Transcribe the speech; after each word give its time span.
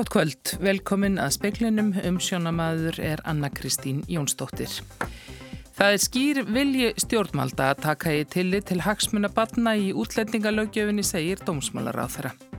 Gótt 0.00 0.14
kvöld, 0.14 0.54
velkomin 0.64 1.18
að 1.20 1.34
speiklinum 1.34 1.90
um 2.08 2.16
sjónamaður 2.22 3.00
er 3.04 3.20
Anna 3.28 3.50
Kristín 3.52 3.98
Jónsdóttir. 4.08 4.70
Það 5.76 5.96
er 5.96 6.02
skýr 6.04 6.40
vilji 6.48 6.88
stjórnmalda 7.04 7.70
að 7.72 7.82
taka 7.86 8.14
í 8.16 8.22
tillit 8.28 8.70
til 8.70 8.80
hagsmuna 8.84 9.28
batna 9.32 9.74
í 9.76 9.90
útlendingalögjöfinni 9.92 11.04
segir 11.04 11.44
dómsmálar 11.44 12.00
á 12.00 12.06
þeirra. 12.08 12.49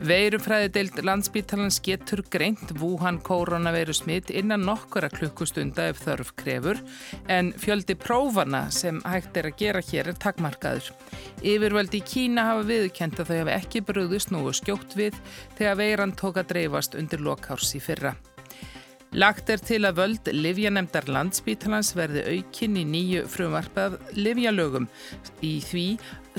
Veirufræðideild 0.00 0.96
landsbítalans 1.04 1.76
getur 1.84 2.22
greint 2.32 2.70
Wuhan 2.80 3.18
koronaveiru 3.20 3.92
smitt 3.92 4.30
innan 4.32 4.62
nokkura 4.64 5.10
klukkustunda 5.12 5.90
ef 5.90 6.00
þörf 6.06 6.30
krefur 6.40 6.80
en 7.28 7.50
fjöldi 7.60 7.98
prófana 8.00 8.62
sem 8.72 9.02
hægt 9.04 9.36
er 9.36 9.50
að 9.50 9.58
gera 9.60 9.84
hér 9.84 10.08
er 10.14 10.16
takmarkaður. 10.24 10.88
Yfirvöldi 11.44 12.00
í 12.00 12.06
Kína 12.14 12.46
hafa 12.48 12.64
viðkent 12.70 13.20
að 13.20 13.28
þau 13.28 13.38
hafi 13.42 13.56
ekki 13.58 13.84
brúðist 13.90 14.32
nú 14.32 14.46
og 14.48 14.56
skjótt 14.56 14.96
við 14.96 15.20
þegar 15.58 15.80
veiran 15.82 16.16
tók 16.16 16.40
að 16.40 16.54
dreifast 16.54 16.96
undir 16.96 17.20
lokhárs 17.20 17.76
í 17.76 17.84
fyrra. 17.84 18.16
Lagt 19.10 19.48
er 19.50 19.58
til 19.58 19.82
að 19.88 19.96
völd 19.98 20.28
Livjanemdar 20.30 21.08
landsbítalans 21.10 21.92
verði 21.98 22.22
aukin 22.30 22.76
í 22.78 22.84
nýju 22.86 23.24
frumvarpað 23.28 23.96
Livjalögum 24.14 24.86
í 25.42 25.56
því 25.66 25.86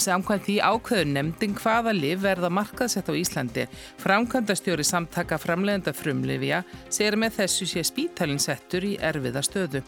Samkvæmt 0.01 0.47
því 0.47 0.55
ákveður 0.65 1.09
nefndin 1.11 1.51
hvaða 1.59 1.91
liv 1.93 2.23
verða 2.23 2.49
markaðsett 2.49 3.09
á 3.11 3.13
Íslandi. 3.13 3.65
Framkvæmdastjóri 4.01 4.85
samtaka 4.87 5.37
framlegenda 5.37 5.93
frumlifja 5.93 6.63
segir 6.89 7.17
með 7.21 7.35
þessu 7.41 7.67
sé 7.69 7.83
spítalinn 7.85 8.41
settur 8.41 8.87
í 8.87 8.95
erfiða 8.97 9.43
stöðu. 9.45 9.83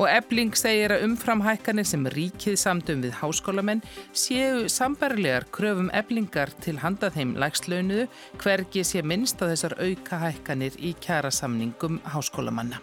Og 0.00 0.08
ebling 0.10 0.56
segir 0.58 0.96
að 0.96 1.04
umframhækkanir 1.06 1.86
sem 1.86 2.08
ríkið 2.16 2.58
samtum 2.58 3.04
við 3.04 3.14
háskólamenn 3.20 3.84
séu 4.10 4.64
sambarilegar 4.72 5.46
kröfum 5.54 5.92
eblingar 5.94 6.50
til 6.64 6.80
handa 6.82 7.12
þeim 7.14 7.36
lægslaunuðu 7.38 8.08
hvergi 8.42 8.82
sé 8.88 9.04
minnst 9.06 9.44
að 9.44 9.54
þessar 9.54 9.78
auka 9.78 10.24
hækkanir 10.24 10.80
í 10.82 10.96
kjara 10.98 11.30
samningum 11.30 12.02
háskólamanna. 12.16 12.82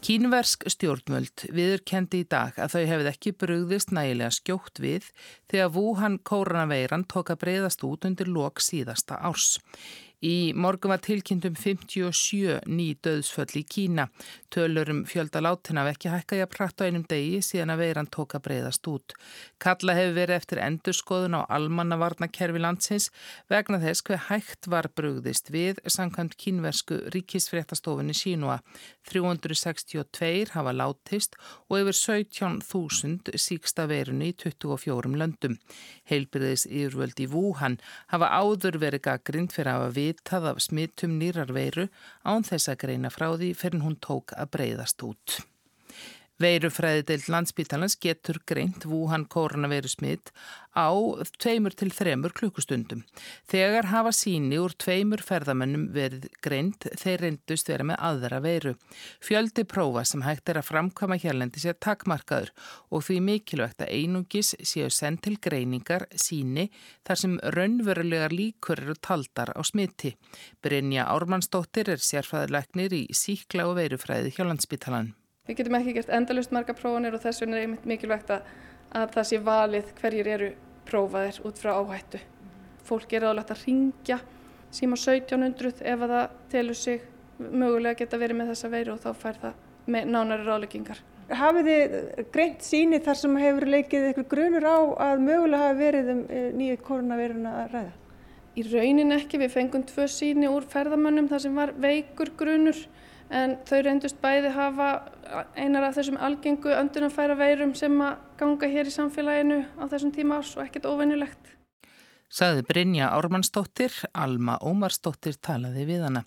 Kínversk 0.00 0.64
stjórnmöld 0.72 1.42
viðurkendi 1.52 2.22
í 2.22 2.26
dag 2.32 2.56
að 2.56 2.72
þau 2.72 2.84
hefði 2.88 3.10
ekki 3.10 3.32
brugðist 3.36 3.90
nægilega 3.92 4.32
skjótt 4.32 4.80
við 4.80 5.10
þegar 5.52 5.74
Wuhan 5.74 6.16
koronaveiran 6.24 7.04
tók 7.04 7.34
að 7.34 7.42
breyðast 7.42 7.84
út 7.84 8.06
undir 8.08 8.30
lok 8.32 8.62
síðasta 8.64 9.18
árs. 9.20 9.58
Í 10.20 10.52
morgun 10.52 10.92
var 10.92 11.00
tilkynntum 11.00 11.54
57 11.56 12.66
ný 12.68 12.90
döðsföll 13.00 13.54
í 13.56 13.62
Kína. 13.64 14.04
Tölurum 14.52 15.06
fjölda 15.08 15.40
látina 15.40 15.86
vekki 15.86 16.10
hækka 16.12 16.36
ég 16.36 16.44
að 16.44 16.50
pratta 16.52 16.84
á 16.84 16.88
einum 16.90 17.06
degi 17.08 17.38
síðan 17.40 17.72
að 17.72 17.80
veiran 17.86 18.10
tók 18.12 18.34
að 18.36 18.42
breyðast 18.44 18.90
út. 18.92 19.14
Kalla 19.56 19.94
hefur 19.96 20.18
verið 20.18 20.36
eftir 20.36 20.60
endurskoðun 20.60 21.38
á 21.40 21.48
almannavarnakerfi 21.56 22.60
landsins 22.60 23.08
vegna 23.48 23.80
þess 23.80 24.04
hver 24.04 24.20
hægt 24.26 24.68
var 24.68 24.90
brugðist 24.92 25.48
við 25.54 25.80
samkvæmt 25.88 26.36
kínversku 26.36 27.00
ríkisfréttastofunni 27.16 28.12
Sínua. 28.12 28.58
362 29.08 30.52
hafa 30.52 30.76
látist 30.76 31.40
og 31.70 31.78
yfir 31.80 31.96
17.000 31.96 33.40
síksta 33.40 33.88
veirunni 33.88 34.34
í 34.34 34.36
24 34.36 35.16
löndum. 35.16 35.56
Heilbyrðis 36.12 36.68
yfirvöld 36.68 37.24
í 37.24 37.30
Wuhan 37.32 37.80
hafa 38.12 38.28
áður 38.36 38.76
verið 38.84 39.06
gaggrind 39.08 39.56
fyrir 39.56 39.72
að 39.72 39.80
hafa 39.80 39.92
við 39.96 40.09
vitað 40.10 40.50
af 40.50 40.60
smittum 40.64 41.18
nýrar 41.20 41.54
veiru 41.54 41.88
án 42.26 42.46
þess 42.46 42.72
að 42.72 42.82
greina 42.84 43.14
frá 43.14 43.30
því 43.36 43.54
fyrir 43.62 43.84
hún 43.86 43.98
tók 44.02 44.34
að 44.36 44.52
breyðast 44.56 45.06
út. 45.06 45.40
Veirufræðideild 46.40 47.26
landsbítalans 47.28 47.98
getur 48.00 48.38
greint 48.48 48.86
Wuhan 48.88 49.26
koronaveiru 49.28 49.90
smitt 49.92 50.30
á 50.72 50.88
tveimur 51.36 51.74
til 51.76 51.90
þremur 51.92 52.32
klukkustundum. 52.32 53.02
Þegar 53.50 53.90
hafa 53.90 54.12
síni 54.16 54.56
úr 54.62 54.72
tveimur 54.72 55.20
ferðamennum 55.26 55.90
verið 55.92 56.30
greint 56.40 56.86
þeir 57.02 57.26
reyndust 57.26 57.68
vera 57.68 57.84
með 57.90 58.00
aðra 58.08 58.40
veiru. 58.40 58.74
Fjöldi 59.20 59.66
prófa 59.68 60.06
sem 60.08 60.24
hægt 60.24 60.48
er 60.48 60.62
að 60.62 60.70
framkama 60.70 61.20
hérlendi 61.20 61.60
sé 61.60 61.74
takkmarkaður 61.76 62.54
og 62.88 63.04
því 63.04 63.20
mikilvægt 63.28 63.84
að 63.84 63.92
einungis 63.98 64.54
séu 64.64 64.88
sendt 64.88 65.26
til 65.26 65.36
greiningar 65.36 66.08
síni 66.16 66.70
þar 67.04 67.24
sem 67.24 67.38
raunverulegar 67.52 68.32
líkur 68.32 68.80
eru 68.80 68.96
taldar 68.96 69.52
á 69.52 69.60
smitti. 69.60 70.16
Brynja 70.64 71.10
Ármannsdóttir 71.12 71.92
er 71.92 72.00
sérfæðarleiknir 72.00 72.96
í 72.96 73.08
síkla 73.12 73.68
og 73.68 73.76
veirufræði 73.82 74.32
hjá 74.32 74.46
landsbítalan. 74.46 75.12
Við 75.50 75.56
getum 75.58 75.74
ekki 75.80 75.92
gert 75.96 76.10
endalust 76.14 76.52
marga 76.54 76.74
prófanir 76.78 77.14
og 77.16 77.22
þess 77.24 77.42
vegna 77.42 77.56
er 77.58 77.64
einmitt 77.64 77.86
mikilvægt 77.90 78.28
að, 78.30 78.44
að 78.94 79.14
það 79.16 79.24
sé 79.26 79.38
valið 79.48 79.88
hverjir 79.98 80.28
eru 80.30 80.50
prófaðir 80.86 81.40
út 81.48 81.58
frá 81.58 81.72
áhættu. 81.74 82.20
Fólk 82.86 83.16
er 83.18 83.26
álægt 83.26 83.50
að 83.50 83.64
ringja 83.64 84.20
síma 84.70 84.94
1700 84.94 85.82
ef 85.82 86.04
að 86.06 86.14
það 86.14 86.36
telur 86.52 86.78
sig 86.78 87.02
mögulega 87.40 87.98
geta 87.98 88.22
verið 88.22 88.38
með 88.38 88.52
þessa 88.52 88.70
veiru 88.76 88.94
og 88.94 89.02
þá 89.02 89.10
fær 89.24 89.42
það 89.42 89.90
með 89.90 90.14
nánari 90.14 90.46
ráleggingar. 90.46 91.02
Hafið 91.40 91.72
þið 91.72 91.98
greint 92.38 92.64
síni 92.70 93.02
þar 93.02 93.20
sem 93.24 93.36
hefur 93.42 93.68
leikið 93.74 94.06
eitthvað 94.06 94.30
grunur 94.36 94.70
á 94.70 94.78
að 95.10 95.26
mögulega 95.26 95.66
hafi 95.66 95.82
verið 95.82 96.14
um 96.14 96.24
eh, 96.30 96.48
nýju 96.62 96.80
koronaviruna 96.86 97.58
að 97.64 97.74
ræða? 97.74 97.92
Í 98.54 98.70
raunin 98.70 99.18
ekki, 99.18 99.42
við 99.42 99.54
fengum 99.58 99.82
tvö 99.90 100.06
síni 100.10 100.46
úr 100.50 100.70
ferðamönnum 100.70 101.26
þar 101.30 101.48
sem 101.48 101.58
var 101.58 101.74
veikur 101.74 102.36
grunur 102.38 102.86
en 103.30 103.56
þau 103.68 103.78
reyndust 103.86 104.18
bæði 104.22 104.50
hafa 104.56 104.90
einar 105.56 105.86
af 105.88 105.96
þessum 105.98 106.18
algengu 106.18 106.74
öndunarfæra 106.74 107.38
veirum 107.38 107.74
sem 107.78 107.94
að 108.02 108.18
ganga 108.40 108.70
hér 108.72 108.90
í 108.90 108.94
samfélaginu 108.94 109.62
á 109.78 109.84
þessum 109.86 110.12
tíma 110.14 110.40
ás 110.40 110.56
og 110.56 110.66
ekkert 110.66 110.90
óvennulegt. 110.90 111.54
Saði 112.30 112.62
Brynja 112.62 113.08
Ármannsdóttir, 113.10 113.90
Alma 114.14 114.54
Ómarsdóttir 114.62 115.34
talaði 115.42 115.82
við 115.88 116.04
hana. 116.06 116.20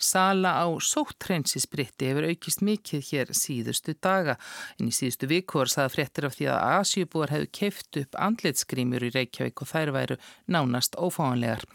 Sala 0.00 0.54
á 0.56 0.66
sóttreinsisbritti 0.80 2.08
hefur 2.08 2.24
aukist 2.30 2.62
mikið 2.64 3.02
hér 3.10 3.32
síðustu 3.36 3.92
daga. 3.92 4.38
En 4.80 4.88
í 4.88 4.94
síðustu 4.96 5.28
viku 5.28 5.60
var 5.60 5.68
saða 5.68 5.90
fréttir 5.92 6.24
af 6.24 6.38
því 6.38 6.48
að 6.54 6.78
Asjubúar 6.78 7.34
hefðu 7.34 7.50
keift 7.58 7.98
upp 8.00 8.16
andlitsgrímur 8.16 9.04
í 9.04 9.10
Reykjavík 9.12 9.60
og 9.60 9.70
þær 9.74 9.92
væru 9.98 10.16
nánast 10.48 10.96
ófáanlegar. 10.96 11.66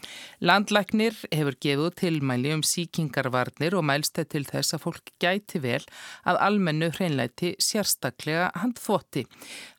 Landlæknir 0.42 1.14
hefur 1.30 1.58
gefið 1.62 1.94
tilmæli 2.02 2.56
um 2.56 2.66
síkingarvarnir 2.66 3.78
og 3.78 3.86
mælstæð 3.86 4.30
til 4.34 4.44
þess 4.50 4.74
að 4.74 4.84
fólk 4.88 5.14
gæti 5.22 5.62
vel 5.62 5.84
að 6.26 6.42
almennu 6.48 6.90
hreinleiti 6.98 7.54
sérstaklega 7.62 8.50
handþvoti. 8.58 9.28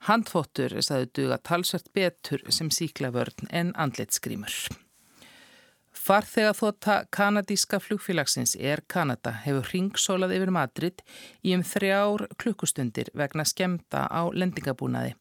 Handþvotur 0.08 0.78
er 0.80 0.86
saðu 0.86 1.10
duga 1.20 1.38
talsvert 1.44 1.92
betur 1.94 2.46
sem 2.50 2.72
síklavörn 2.72 3.50
en 3.52 3.74
andlitsgrímur 3.76 4.00
andlitskrímur. 4.00 4.86
Farþega 6.00 6.54
þóta 6.56 6.94
kanadíska 7.14 7.78
flugfélagsins 7.84 8.56
er 8.56 8.80
Kanada 8.90 9.34
hefur 9.44 9.68
ringsólað 9.74 10.32
yfir 10.38 10.52
Madrid 10.56 11.02
í 11.46 11.52
um 11.58 11.64
þrjár 11.66 12.24
klukkustundir 12.40 13.12
vegna 13.18 13.44
skemta 13.46 14.06
á 14.08 14.22
lendingabúnaði. 14.32 15.16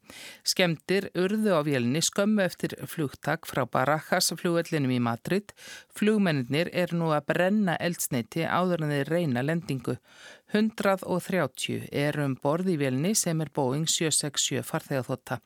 Skemtir 0.47 1.09
urðu 1.19 1.57
á 1.59 1.61
vélni 1.67 2.01
skömmu 2.05 2.45
eftir 2.45 2.77
flugtak 2.87 3.49
frá 3.51 3.65
Barajas 3.67 4.31
flugvellinum 4.39 4.95
í 4.95 5.01
Madrid. 5.03 5.53
Flugmennir 5.93 6.71
er 6.73 6.95
nú 6.95 7.11
að 7.17 7.27
brenna 7.33 7.77
eldsneiti 7.77 8.47
áður 8.47 8.87
en 8.87 8.95
þeir 8.95 9.13
reyna 9.17 9.45
lendingu. 9.45 9.99
130 10.49 11.91
eru 11.93 12.25
um 12.25 12.35
borð 12.41 12.71
í 12.73 12.77
vélni 12.81 13.13
sem 13.19 13.41
er 13.45 13.51
Boeing 13.53 13.85
767 13.85 14.65
farþegaþóta. 14.65 15.41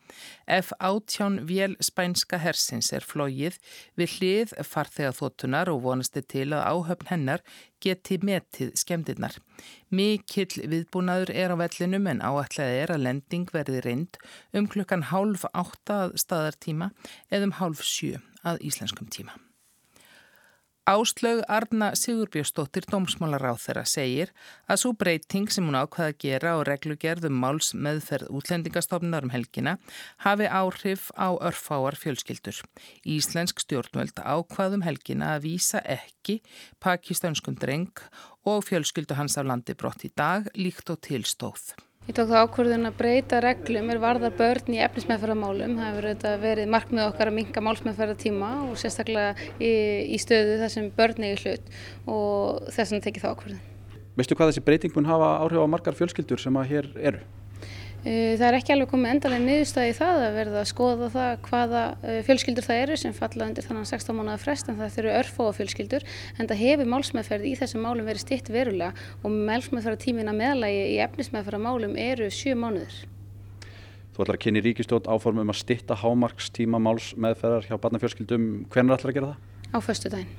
F-18 0.47 1.41
vél 1.49 1.75
spænska 1.83 2.39
hersins 2.39 2.93
er 2.95 3.03
flóið 3.03 3.59
við 3.99 4.17
hlið 4.17 4.55
farþegaþótunar 4.63 5.73
og 5.75 5.83
vonasti 5.89 6.23
til 6.23 6.53
að 6.55 6.67
áhöfn 6.71 7.11
hennar 7.11 7.43
geti 7.83 8.21
metið 8.23 8.77
skemdirnar. 8.79 9.35
Mikill 9.91 10.63
viðbúnaður 10.71 11.35
er 11.35 11.51
á 11.51 11.57
vellinum 11.59 12.07
en 12.07 12.23
áallega 12.23 12.83
er 12.85 12.95
að 12.95 13.09
lending 13.09 13.51
verði 13.51 13.83
reynd 13.83 14.21
um 14.55 14.71
klukkan 14.71 15.09
hálf 15.11 15.49
átta 15.51 16.05
að 16.07 16.21
staðartíma 16.23 16.93
eða 17.31 17.51
um 17.51 17.59
hálf 17.59 17.83
sjö 17.83 18.23
að 18.47 18.63
íslenskum 18.71 19.11
tíma. 19.11 19.35
Áslaug 20.83 21.45
Arna 21.47 21.93
Sigurbjörnsdóttir 21.95 22.89
dómsmálaráð 22.91 23.61
þeirra 23.63 23.83
segir 23.87 24.31
að 24.67 24.81
svo 24.83 24.91
breyting 24.99 25.53
sem 25.55 25.69
hún 25.69 25.77
ákvaða 25.79 26.11
að 26.11 26.17
gera 26.25 26.55
og 26.59 26.65
reglugerðum 26.67 27.37
máls 27.39 27.69
meðferð 27.79 28.33
útlendingastofnar 28.35 29.23
um 29.23 29.31
helgina 29.31 29.77
hafi 30.25 30.49
áhrif 30.51 31.05
á 31.15 31.39
örfáar 31.39 31.95
fjölskyldur. 32.03 32.59
Íslensk 33.07 33.63
stjórnvöld 33.63 34.19
ákvaðum 34.27 34.83
helgina 34.83 35.37
að 35.37 35.47
vísa 35.47 35.85
ekki 35.87 36.41
pakistanskum 36.83 37.55
dreng 37.63 38.03
og 38.43 38.67
fjölskyldu 38.67 39.15
hans 39.15 39.39
af 39.39 39.47
landi 39.47 39.79
brott 39.79 40.03
í 40.03 40.11
dag 40.11 40.51
líkt 40.59 40.91
og 40.91 40.99
tilstóð. 41.07 41.77
Ég 42.03 42.17
tók 42.19 42.33
það 42.33 42.41
ákvörðun 42.43 42.89
að 42.89 42.97
breyta 42.99 43.39
reglum 43.45 43.91
er 43.95 44.01
varðar 44.03 44.33
börn 44.35 44.75
í 44.75 44.81
efnismæðferðarmálum. 44.83 45.77
Það 45.79 46.01
hefur 46.01 46.41
verið 46.43 46.73
markmið 46.75 47.05
okkar 47.05 47.31
að 47.31 47.37
minka 47.37 47.63
málsmæðferðartíma 47.63 48.49
og 48.65 48.81
sérstaklega 48.83 49.37
í, 49.63 49.71
í 50.11 50.19
stöðu 50.19 50.57
þar 50.65 50.73
sem 50.75 50.89
börn 50.97 51.29
eigi 51.29 51.45
hlut 51.45 51.71
og 52.11 52.67
þess 52.75 52.91
vegna 52.91 53.07
tekið 53.07 53.23
það 53.23 53.37
ákvörðun. 53.37 53.63
Veistu 54.19 54.37
hvað 54.37 54.51
þessi 54.51 54.65
breyting 54.67 54.99
mun 54.99 55.07
hafa 55.13 55.31
áhrif 55.45 55.63
á 55.63 55.73
margar 55.77 55.97
fjölskyldur 56.01 56.43
sem 56.43 56.59
að 56.59 56.75
hér 56.75 56.91
eru? 56.99 57.23
Eh, 58.03 58.35
það 58.35 58.49
er 58.49 58.57
ekki 58.59 58.73
alveg 58.75 58.89
komið 58.91 59.13
endalega 59.13 59.45
niðurstæði 59.45 59.91
í 59.93 59.95
það 59.95 60.21
að 60.25 60.33
verða 60.35 60.59
að 60.59 60.71
skoða 60.73 61.09
það 61.13 61.29
hvaða 61.47 61.83
eh, 62.03 62.17
fjölskyldur 62.27 62.67
það 62.67 62.81
eru 62.83 62.97
sem 62.99 63.15
falla 63.15 63.47
undir 63.47 63.67
þannig 63.69 63.87
16 63.93 64.19
mánuða 64.19 64.41
frest 64.43 64.71
en 64.73 64.81
það 64.81 64.97
þurfu 64.97 65.13
örfóa 65.21 65.53
fjölskyldur 65.55 66.07
en 66.35 66.51
það 66.51 66.63
hefur 66.65 66.91
málsmeðferð 66.91 67.47
í 67.47 67.55
þessum 67.61 67.87
málum 67.87 68.11
verið 68.11 68.25
stitt 68.25 68.51
verulega 68.51 69.07
og 69.23 69.39
málsmeðferð 69.47 70.03
tímin 70.03 70.33
að 70.35 70.41
meðlagi 70.43 70.83
í 70.83 70.99
efnismeðferð 71.07 71.63
málum 71.63 71.95
eru 72.09 72.27
7 72.27 72.59
mánuður. 72.59 73.01
Þú 74.13 74.27
ætlar 74.27 74.41
að 74.41 74.45
kynni 74.49 74.67
ríkistjótt 74.67 75.07
áformum 75.07 75.55
að 75.55 75.63
stitta 75.63 76.03
hámarkstíma 76.03 76.83
málsmeðferðar 76.83 77.71
hjá 77.71 77.79
barnafjölskyldum. 77.87 78.49
Hvernig 78.75 78.99
ætlar 78.99 79.15
að 79.15 79.21
gera 79.21 79.31
það? 79.31 79.69
Á 79.73 79.79
förstu 79.79 80.11
daginn. 80.13 80.35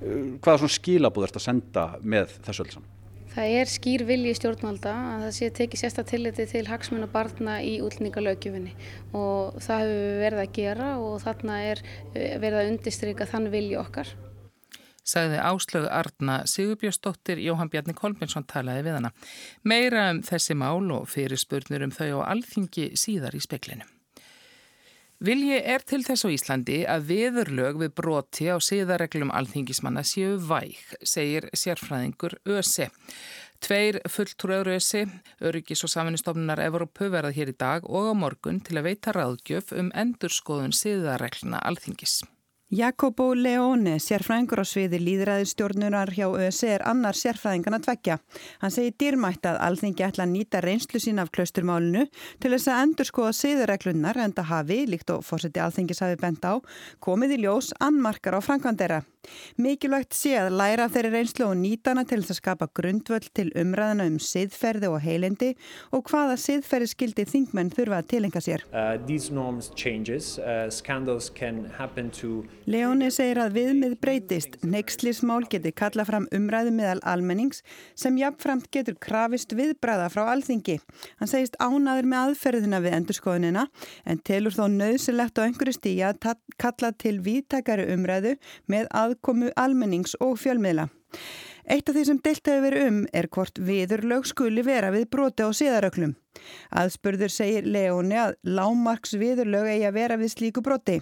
Eh, 0.00 0.36
hvaða 0.38 0.62
svona 0.62 0.76
skilabúð 0.78 1.26
ert 1.26 1.40
að 1.42 1.48
senda 1.50 1.90
með 2.06 2.38
þessu 2.46 2.64
öll 2.64 2.76
saman? 2.78 2.92
Það 3.36 3.54
er 3.60 3.68
skýr 3.68 4.02
vilji 4.08 4.30
stjórnvalda 4.38 4.92
að 4.96 5.22
það 5.26 5.32
sé 5.36 5.48
tekið 5.58 5.80
sérstaklega 5.82 6.10
tilliti 6.14 6.44
til 6.48 6.62
hagsmuna 6.70 7.08
barna 7.12 7.58
í 7.60 7.74
útlendingalögjufinni 7.84 8.70
og 9.12 9.58
það 9.60 9.82
hefur 9.82 10.14
verið 10.22 10.40
að 10.40 10.54
gera 10.56 10.86
og 11.04 11.18
þarna 11.20 11.58
er 11.66 11.82
eh, 12.14 12.38
verið 12.40 12.56
að 12.62 12.70
undistryka 12.70 13.26
þann 13.28 13.50
vilji 13.52 13.76
okkar. 13.76 14.14
Sagði 15.06 15.42
Áslögu 15.50 15.90
Arna 15.92 16.38
Sigurbjörnsdóttir 16.48 17.42
Jóhann 17.44 17.68
Bjarni 17.70 17.94
Kolbjörnsson 17.98 18.48
talaði 18.48 18.86
við 18.88 18.96
hana. 19.02 19.12
Meira 19.68 20.08
um 20.14 20.22
þessi 20.24 20.56
mál 20.56 20.88
og 20.96 21.04
fyrirspurnir 21.12 21.84
um 21.84 21.92
þau 21.92 22.22
og 22.22 22.24
alþingi 22.30 22.88
síðar 22.96 23.36
í 23.36 23.44
speklinu. 23.44 23.84
Vilji 25.16 25.56
er 25.64 25.80
til 25.80 26.02
þess 26.04 26.26
á 26.26 26.28
Íslandi 26.28 26.76
að 26.92 27.06
viðurlög 27.08 27.78
við 27.80 27.92
broti 27.96 28.50
á 28.52 28.60
síðareglum 28.60 29.30
alþingismanna 29.32 30.02
séu 30.04 30.34
væg, 30.36 30.76
segir 31.00 31.48
sérfræðingur 31.56 32.36
ÖSE. 32.44 32.90
Tveir 33.64 34.02
fulltrúar 34.12 34.68
ÖSE, 34.68 35.06
Öryggis 35.40 35.86
og 35.88 35.94
saministofnunar 35.94 36.60
Evrópu 36.60 37.08
verða 37.08 37.32
hér 37.32 37.54
í 37.54 37.56
dag 37.56 37.88
og 37.88 38.12
á 38.12 38.14
morgun 38.14 38.60
til 38.60 38.76
að 38.76 38.90
veita 38.90 39.16
ráðgjöf 39.16 39.72
um 39.72 39.88
endurskoðun 39.96 40.76
síðaregluna 40.76 41.64
alþingis. 41.64 42.20
Jacobo 42.66 43.28
Leone, 43.38 44.00
sérfræðingur 44.02 44.58
á 44.58 44.66
sviði 44.66 44.98
líðræðistjórnunar 44.98 46.10
hjá 46.10 46.26
ÖSE 46.26 46.72
er 46.74 46.82
annar 46.82 47.14
sérfræðingan 47.14 47.76
að 47.78 47.84
tvekja. 47.84 48.16
Hann 48.58 48.74
segir 48.74 48.96
dýrmætt 48.98 49.46
að 49.46 49.60
alþingi 49.68 50.02
ætla 50.02 50.26
að 50.26 50.32
nýta 50.32 50.64
reynslu 50.64 50.98
sín 50.98 51.22
af 51.22 51.30
klausturmálinu 51.30 52.08
til 52.42 52.50
þess 52.50 52.66
að 52.66 52.82
endur 52.82 53.06
skoða 53.06 53.36
siðureglunar 53.38 54.18
en 54.18 54.34
það 54.34 54.50
hafi, 54.50 54.80
líkt 54.90 55.14
og 55.14 55.22
fórseti 55.22 55.62
alþingis 55.62 56.02
hafi 56.02 56.18
bent 56.18 56.42
á, 56.42 56.58
komið 56.98 57.36
í 57.36 57.42
ljós 57.44 57.70
annmarkar 57.78 58.34
á 58.34 58.42
frankvandera. 58.42 59.04
Mikilvægt 59.60 60.16
sé 60.16 60.34
að 60.40 60.54
læra 60.60 60.86
af 60.86 60.94
þeirri 60.96 61.12
reynslu 61.14 61.46
og 61.48 61.56
nýtana 61.60 62.04
til 62.08 62.20
þess 62.22 62.34
að 62.36 62.40
skapa 62.40 62.68
grundvöld 62.76 63.28
til 63.36 63.48
umræðana 63.58 64.06
um 64.10 64.18
siðferði 64.22 64.90
og 64.92 65.00
heilindi 65.04 65.52
og 65.96 66.06
hvaða 66.10 66.36
siðferði 66.40 66.88
skildi 66.92 67.26
þingmenn 67.28 67.72
þurfa 67.74 68.00
að 68.00 68.08
tilenga 68.12 68.42
sér. 68.44 68.64
Uh, 68.70 68.96
uh, 70.46 72.10
to... 72.16 72.32
Leóni 72.66 73.10
segir 73.14 73.40
að 73.42 73.56
viðmið 73.56 73.96
breytist, 74.02 74.58
neykslismál 74.64 75.42
geti 75.50 75.72
kalla 75.76 76.06
fram 76.08 76.28
umræðu 76.34 76.72
meðal 76.76 77.00
almennings 77.06 77.62
sem 77.98 78.16
jafnframt 78.20 78.70
getur 78.74 78.96
krafist 79.00 79.54
viðbræða 79.56 80.08
frá 80.12 80.26
alþingi. 80.32 80.78
Hann 81.20 81.30
segist 81.30 81.56
ánaður 81.62 82.10
með 82.10 82.30
aðferðina 82.30 82.82
við 82.84 82.96
endurskoðunina 83.00 83.66
en 84.04 84.22
telur 84.26 84.54
þó 84.54 84.66
nöðsilegt 84.72 85.38
á 85.40 85.46
einhverju 85.46 85.76
stíja 85.76 86.12
að 86.12 86.36
kalla 86.60 86.92
til 86.96 87.16
viðtakari 87.24 87.88
umræðu 87.94 88.36
með 88.70 88.88
að 88.96 89.15
aðkomu 89.16 89.50
almennings 89.56 90.16
og 90.20 90.36
fjölmiðla. 90.40 90.88
Eitt 91.66 91.88
af 91.88 91.96
því 91.96 92.04
sem 92.06 92.20
deilt 92.22 92.46
hefur 92.46 92.62
verið 92.62 92.86
um 92.90 93.00
er 93.12 93.28
hvort 93.32 93.58
viðurlög 93.58 94.26
skuli 94.28 94.62
vera 94.62 94.92
við 94.94 95.08
broti 95.10 95.42
á 95.42 95.50
síðaröklum. 95.50 96.14
Aðspurður 96.70 97.32
segir 97.32 97.68
Leóni 97.68 98.18
að 98.20 98.36
lámarks 98.46 99.16
viðurlög 99.18 99.70
eigi 99.72 99.86
að 99.88 99.98
vera 100.00 100.20
við 100.20 100.34
slíku 100.34 100.64
broti. 100.64 101.00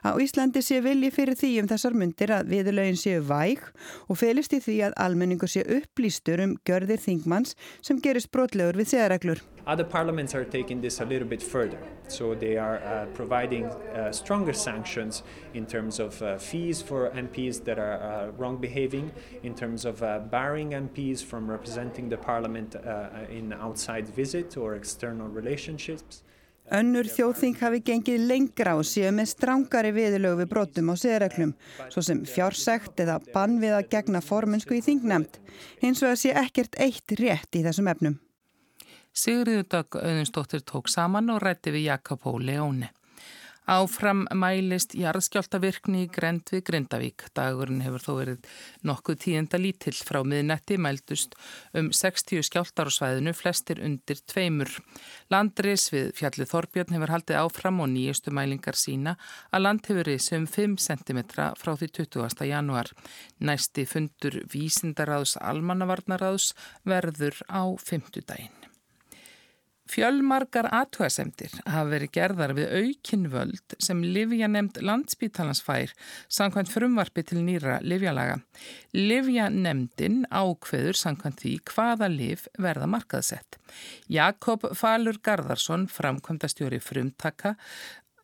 Á 0.00 0.16
Íslandi 0.20 0.62
sé 0.64 0.80
vilji 0.84 1.10
fyrir 1.12 1.36
því 1.36 1.50
um 1.62 1.68
þessar 1.70 1.96
myndir 1.98 2.32
að 2.32 2.52
viðurlögin 2.52 3.00
séu 3.00 3.24
væg 3.26 3.64
og 4.08 4.20
felist 4.20 4.54
í 4.56 4.62
því 4.62 4.78
að 4.88 4.96
almenningu 5.06 5.48
sé 5.50 5.66
upplýstur 5.78 6.42
um 6.44 6.56
görðir 6.68 7.02
þingmanns 7.02 7.56
sem 7.84 8.00
gerist 8.00 8.32
brotlegur 8.32 8.78
við 8.80 8.94
síðaröklur. 8.94 9.44
Other 9.66 9.84
parliaments 9.84 10.32
are 10.32 10.44
taking 10.44 10.80
this 10.80 11.00
a 11.00 11.04
little 11.04 11.26
bit 11.26 11.42
further. 11.42 11.80
So 12.06 12.36
they 12.36 12.56
are 12.56 12.78
uh, 12.78 13.06
providing 13.14 13.64
uh, 13.64 14.12
stronger 14.12 14.52
sanctions 14.52 15.24
in 15.54 15.66
terms 15.66 15.98
of 15.98 16.22
uh, 16.22 16.38
fees 16.38 16.80
for 16.80 17.10
MPs 17.10 17.64
that 17.64 17.76
are 17.76 18.00
uh, 18.00 18.30
wrong 18.38 18.58
behaving, 18.58 19.10
in 19.42 19.56
terms 19.56 19.84
of 19.84 20.04
uh, 20.04 20.20
barring 20.20 20.70
MPs 20.70 21.24
from 21.24 21.50
representing 21.50 22.08
the 22.08 22.16
parliament 22.16 22.76
uh, 22.76 23.08
in 23.28 23.52
outside 23.52 24.08
visit 24.08 24.56
or. 24.56 24.75
Önnur 26.74 27.06
þjóðþing 27.06 27.60
hafi 27.60 27.78
gengið 27.86 28.24
lengra 28.26 28.72
og 28.74 28.86
séu 28.88 29.12
með 29.14 29.28
strángari 29.30 29.92
viðlögu 29.94 30.40
við 30.40 30.48
brotum 30.50 30.90
á 30.90 30.94
siðreglum, 30.98 31.52
svo 31.94 32.02
sem 32.02 32.24
fjársekt 32.26 32.98
eða 33.04 33.20
bann 33.30 33.60
við 33.62 33.76
að 33.76 33.90
gegna 33.92 34.22
formunsku 34.24 34.74
í 34.74 34.82
þingnemt. 34.82 35.38
Hins 35.78 36.02
vegar 36.02 36.18
sé 36.18 36.34
ekkert 36.34 36.74
eitt 36.82 37.14
rétt 37.20 37.54
í 37.54 37.62
þessum 37.62 37.90
efnum. 37.92 38.18
Sigriður 39.16 39.68
Dögg 39.72 40.00
Auðunstóttir 40.02 40.66
tók 40.66 40.90
saman 40.92 41.30
og 41.32 41.38
rætti 41.44 41.70
við 41.72 41.86
Jakob 41.92 42.26
Ó 42.26 42.34
Leóni. 42.42 42.90
Áfram 43.66 44.20
mælist 44.30 44.92
jarðskjáltavirkni 44.94 46.04
í 46.04 46.10
Grend 46.14 46.52
við 46.54 46.60
Grindavík. 46.68 47.24
Dagurinn 47.34 47.80
hefur 47.82 48.04
þó 48.04 48.10
verið 48.20 48.44
nokkuð 48.86 49.16
tíðenda 49.24 49.58
lítill 49.58 49.96
frá 50.06 50.20
miðnetti 50.22 50.76
mældust 50.78 51.34
um 51.74 51.88
60 51.90 52.46
skjáltar 52.46 52.86
á 52.86 52.94
svæðinu, 52.94 53.34
flestir 53.34 53.82
undir 53.82 54.20
tveimur. 54.22 54.70
Landris 55.34 55.88
við 55.90 56.12
fjallið 56.14 56.52
Þorbjörn 56.52 56.94
hefur 56.94 57.14
haldið 57.16 57.40
áfram 57.40 57.82
og 57.82 57.90
nýjustu 57.96 58.30
mælingar 58.30 58.78
sína 58.78 59.16
að 59.50 59.66
land 59.66 59.90
hefur 59.90 60.12
risið 60.12 60.38
um 60.44 60.46
5 60.46 60.78
cm 60.86 61.20
frá 61.34 61.72
því 61.74 61.90
20. 62.06 62.46
januar. 62.46 62.94
Næsti 63.42 63.88
fundur 63.90 64.44
vísindaráðs 64.54 65.34
almannavarnaráðs 65.42 66.52
verður 66.86 67.42
á 67.50 67.66
5. 67.82 68.22
daginn. 68.22 68.65
Fjölmargar 69.86 70.66
aðtúasemdir 70.74 71.52
hafa 71.62 71.86
verið 71.92 72.12
gerðar 72.16 72.54
við 72.56 72.72
aukinvöld 72.80 73.76
sem 73.82 74.00
Livja 74.02 74.48
nefnd 74.50 74.80
landsbítalansfær 74.82 75.92
samkvæmt 76.38 76.72
frumvarfi 76.72 77.22
til 77.26 77.42
nýra 77.46 77.78
Livjalaga. 77.86 78.40
Livja 78.96 79.46
nefndin 79.52 80.24
ákveður 80.30 80.98
samkvæmt 80.98 81.44
því 81.44 81.52
hvaða 81.70 82.10
liv 82.12 82.46
verða 82.58 82.88
markaðsett. 82.90 83.60
Jakob 84.10 84.66
Falur 84.74 85.20
Garðarsson, 85.22 85.86
framkvæmdastjóri 85.86 86.82
frumtaka, 86.82 87.54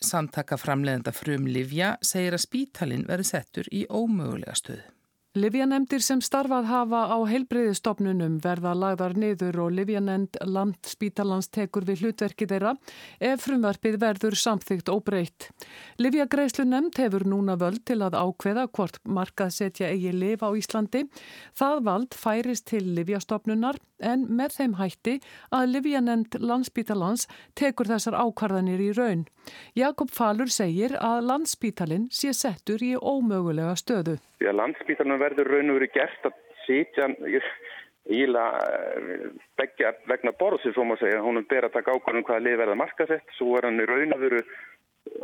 samtaka 0.02 0.58
framleðenda 0.58 1.14
frum 1.14 1.46
Livja, 1.46 1.94
segir 2.02 2.34
að 2.34 2.46
spítalinn 2.48 3.06
verði 3.06 3.30
settur 3.30 3.70
í 3.70 3.86
ómögulega 3.86 4.58
stöðu. 4.58 4.82
Livjanemdir 5.32 6.02
sem 6.04 6.20
starfað 6.20 6.66
hafa 6.68 6.98
á 7.08 7.16
heilbreyðistofnunum 7.24 8.34
verða 8.44 8.74
lagðar 8.76 9.14
niður 9.16 9.62
og 9.64 9.70
Livjanemd 9.78 10.36
landspítalans 10.44 11.48
tekur 11.48 11.86
við 11.88 12.02
hlutverki 12.02 12.44
þeirra 12.50 12.74
ef 13.16 13.46
frumvarpið 13.46 13.96
verður 14.02 14.36
samþygt 14.36 14.92
og 14.92 15.00
breytt. 15.06 15.46
Livjagreislu 15.96 16.66
nemnd 16.68 17.00
hefur 17.00 17.24
núna 17.24 17.56
völd 17.56 17.80
til 17.88 18.02
að 18.04 18.18
ákveða 18.20 18.66
hvort 18.76 19.00
markað 19.08 19.54
setja 19.56 19.88
eigi 19.88 20.12
liv 20.12 20.44
á 20.44 20.52
Íslandi. 20.52 21.06
Það 21.56 21.80
vald 21.88 22.12
færist 22.12 22.68
til 22.68 22.92
Livjastofnunar 22.92 23.80
en 24.02 24.26
með 24.28 24.56
þeim 24.58 24.76
hætti 24.80 25.16
að 25.54 25.68
Livjanemd 25.76 26.38
landspítalans 26.42 27.28
tekur 27.58 27.90
þessar 27.90 28.18
ákvarðanir 28.18 28.82
í 28.82 28.90
raun. 28.98 29.26
Jakob 29.78 30.12
Falur 30.14 30.50
segir 30.52 30.96
að 31.00 31.26
landspítalinn 31.30 32.08
sé 32.10 32.34
settur 32.36 32.82
í 32.82 32.94
ómögulega 32.96 33.76
stöðu. 33.78 34.18
Því 34.42 34.50
að 34.50 34.58
landsbítalunum 34.60 35.22
verður 35.22 35.54
raun 35.54 35.72
og 35.72 35.80
verið 35.80 35.94
gert 35.98 36.28
að 36.30 36.40
sitja 36.66 37.08
íla 38.10 38.44
eh, 38.58 39.26
begja 39.58 39.92
vegna 40.10 40.32
borðsins, 40.38 40.74
svo 40.74 40.84
má 40.86 40.96
segja. 40.98 41.22
Hún 41.22 41.38
er 41.38 41.48
berið 41.50 41.70
að 41.70 41.76
taka 41.78 41.96
ákvörðum 41.96 42.26
hvaða 42.26 42.44
lið 42.46 42.60
verða 42.62 42.78
markasett, 42.80 43.34
svo 43.38 43.56
er 43.58 43.68
hann 43.68 43.82
í 43.82 43.88
raun 43.88 44.16
og 44.16 44.22
veru 44.22 44.42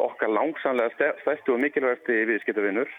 okkar 0.08 0.30
langsamlega 0.34 1.12
stæstu 1.22 1.54
og 1.54 1.62
mikilvægti 1.62 2.24
viðskiptavinnur. 2.30 2.90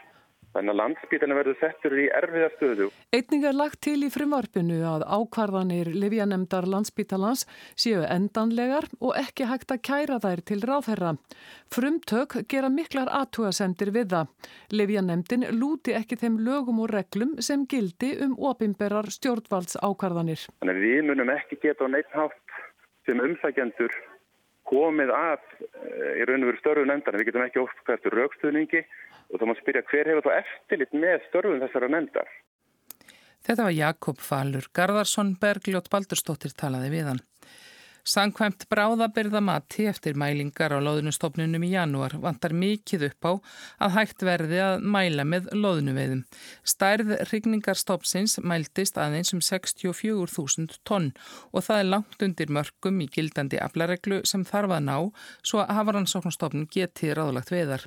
Þannig 0.49 0.73
að 0.73 0.79
landsbítalinn 0.79 1.37
verður 1.37 1.57
settur 1.59 1.93
í 1.93 2.05
erfiða 2.19 2.49
stöðu. 2.55 2.87
Einning 3.13 3.43
er 3.45 3.53
lagt 3.57 3.81
til 3.85 3.99
í 4.01 4.09
frumvarpinu 4.09 4.79
að 4.89 5.05
ákvarðanir 5.05 5.91
Livjanemdar 5.93 6.65
landsbítalans 6.69 7.45
séu 7.77 8.01
endanlegar 8.01 8.87
og 8.97 9.13
ekki 9.19 9.45
hægt 9.49 9.73
að 9.75 9.83
kæra 9.85 10.17
þær 10.23 10.41
til 10.49 10.59
ráðherra. 10.65 11.13
Frumtök 11.69 12.39
gera 12.49 12.71
miklar 12.73 13.11
aðtúasemdir 13.21 13.93
við 13.93 14.15
það. 14.15 14.33
Livjanemdin 14.73 15.45
lúti 15.53 15.93
ekki 15.97 16.17
þeim 16.17 16.39
lögum 16.45 16.81
og 16.81 16.93
reglum 16.95 17.37
sem 17.45 17.67
gildi 17.69 18.15
um 18.25 18.33
opimberar 18.49 19.11
stjórnvalds 19.13 19.77
ákvarðanir. 19.85 20.47
Þannig 20.63 20.79
að 20.79 20.87
við 20.87 21.03
munum 21.11 21.33
ekki 21.35 21.61
geta 21.61 21.85
á 21.85 21.93
neitt 21.93 22.09
hátt 22.17 22.57
sem 23.05 23.21
umsækjendur 23.21 23.93
komið 24.69 25.13
að 25.13 25.45
eh, 25.65 26.19
í 26.21 26.25
raun 26.29 26.43
og 26.43 26.51
veru 26.51 26.61
störfu 26.61 26.89
nefndar. 26.89 27.17
Við 27.17 27.29
getum 27.29 27.45
ekki 27.45 27.61
oft 27.63 27.93
raukstuðningi 28.17 28.83
og 29.29 29.41
þá 29.41 29.45
má 29.49 29.55
spyrja 29.59 29.85
hver 29.89 30.11
hefur 30.11 30.27
þá 30.27 30.31
eftirlit 30.41 30.95
með 31.05 31.25
störfum 31.29 31.61
þessara 31.63 31.91
nefndar. 31.93 32.29
Þetta 33.45 33.65
var 33.65 33.75
Jakob 33.75 34.21
Falur 34.21 34.67
Garðarsson, 34.75 35.35
Bergljótt 35.41 35.89
Baldurstóttir 35.93 36.53
talaði 36.57 36.91
við 36.93 37.11
hann. 37.13 37.21
Sankvæmt 38.07 38.63
bráðabyrðamati 38.71 39.85
eftir 39.89 40.15
mælingar 40.17 40.71
á 40.71 40.79
loðnustofnunum 40.79 41.65
í 41.67 41.71
janúar 41.73 42.15
vantar 42.23 42.53
mikið 42.55 43.09
upp 43.09 43.27
á 43.27 43.31
að 43.85 43.95
hægt 43.97 44.25
verði 44.25 44.61
að 44.63 44.85
mæla 44.95 45.25
með 45.27 45.49
loðnuveiðum. 45.53 46.23
Stærð 46.63 47.15
rigningarstofnsins 47.31 48.39
mæltist 48.39 48.97
aðeins 48.97 49.33
um 49.35 49.43
64.000 49.43 50.79
tonn 50.87 51.11
og 51.51 51.65
það 51.67 51.81
er 51.81 51.89
langt 51.93 52.25
undir 52.25 52.53
mörgum 52.55 53.01
í 53.03 53.09
gildandi 53.11 53.59
aflareglu 53.61 54.21
sem 54.23 54.45
þarf 54.47 54.77
að 54.77 54.85
ná 54.87 54.97
svo 55.43 55.63
að 55.63 55.75
hafaransóknastofnun 55.79 56.69
geti 56.71 57.11
ráðlagt 57.13 57.51
veðar. 57.53 57.83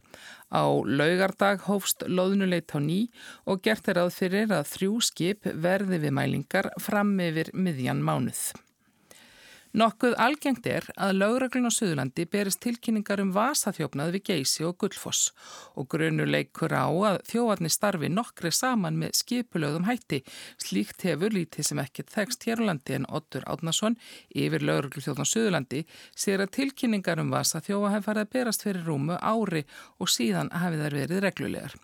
Á 0.53 0.69
laugardag 0.69 1.65
hófst 1.69 2.05
loðnuleit 2.07 2.75
á 2.77 2.79
ný 2.83 3.07
og 3.49 3.65
gert 3.65 3.89
er 3.89 4.03
að 4.03 4.13
fyrir 4.19 4.53
að 4.53 4.69
þrjú 4.75 5.01
skip 5.09 5.49
verði 5.55 6.03
við 6.05 6.19
mælingar 6.21 6.71
fram 6.83 7.17
yfir 7.23 7.51
miðjan 7.57 8.05
mánuð. 8.05 8.53
Nokkuð 9.73 10.19
algengt 10.21 10.67
er 10.69 10.85
að 11.01 11.15
lögreglun 11.17 11.65
á 11.65 11.73
Suðurlandi 11.73 12.27
berist 12.29 12.61
tilkynningar 12.61 13.23
um 13.23 13.31
vasaþjófnað 13.33 14.11
við 14.13 14.25
Geysi 14.27 14.67
og 14.69 14.75
Gullfoss 14.83 15.31
og 15.81 15.87
grunuleikur 15.95 16.75
á 16.77 16.93
að 16.93 17.17
þjóarni 17.31 17.71
starfi 17.73 18.11
nokkri 18.13 18.51
saman 18.53 18.99
með 19.01 19.15
skipulögðum 19.23 19.87
hætti. 19.89 20.19
Slíkt 20.61 21.07
hefur 21.09 21.33
lítið 21.33 21.71
sem 21.71 21.81
ekkert 21.81 22.13
þekst 22.13 22.45
hér 22.45 22.61
á 22.61 22.69
landi 22.69 22.99
en 22.99 23.09
Ottur 23.09 23.47
Átnason 23.49 23.97
yfir 24.37 24.61
lögreglu 24.61 25.07
þjóðan 25.07 25.31
Suðurlandi 25.31 25.81
sér 26.13 26.45
að 26.45 26.53
tilkynningar 26.59 27.25
um 27.25 27.33
vasaþjófa 27.33 27.95
hef 27.95 28.05
farið 28.11 28.27
að 28.27 28.33
berast 28.37 28.67
fyrir 28.69 28.85
rúmu 28.85 29.17
ári 29.17 29.65
og 29.97 30.13
síðan 30.13 30.53
hafi 30.53 30.83
þær 30.83 30.99
verið 31.01 31.25
reglulegar. 31.25 31.79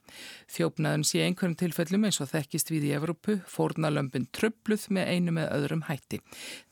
Þjófnaðun 0.52 1.08
sé 1.08 1.24
einhverjum 1.24 1.56
tilfellum 1.64 2.04
eins 2.04 2.20
og 2.20 2.28
þekkist 2.34 2.68
við 2.68 2.90
í 2.90 2.94
Evrópu, 3.00 3.40
fórnalömpin 3.48 4.28
tröfluð 4.36 4.90
með 4.92 5.12
einu 5.14 5.38
með 5.40 5.50
öðrum 5.56 5.88
hætti. 5.88 6.20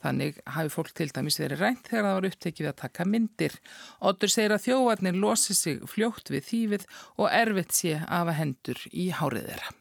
Þannig 0.04 0.44
hafi 0.52 0.72
fólk 0.76 0.92
til 0.96 1.05
dæmis 1.14 1.40
verið 1.40 1.62
rænt 1.62 1.88
þegar 1.90 2.06
það 2.08 2.18
var 2.18 2.28
upptekið 2.30 2.70
að 2.70 2.78
taka 2.82 3.08
myndir. 3.08 3.56
Otur 4.10 4.32
segir 4.32 4.56
að 4.56 4.66
þjóvarnir 4.66 5.18
losi 5.22 5.56
sig 5.56 5.82
fljótt 5.90 6.30
við 6.34 6.46
þýfið 6.50 6.86
og 7.16 7.26
erfitt 7.30 7.74
sé 7.78 7.98
að 8.00 8.14
hafa 8.14 8.38
hendur 8.40 8.86
í 8.92 9.10
hárið 9.14 9.50
þeirra. 9.52 9.76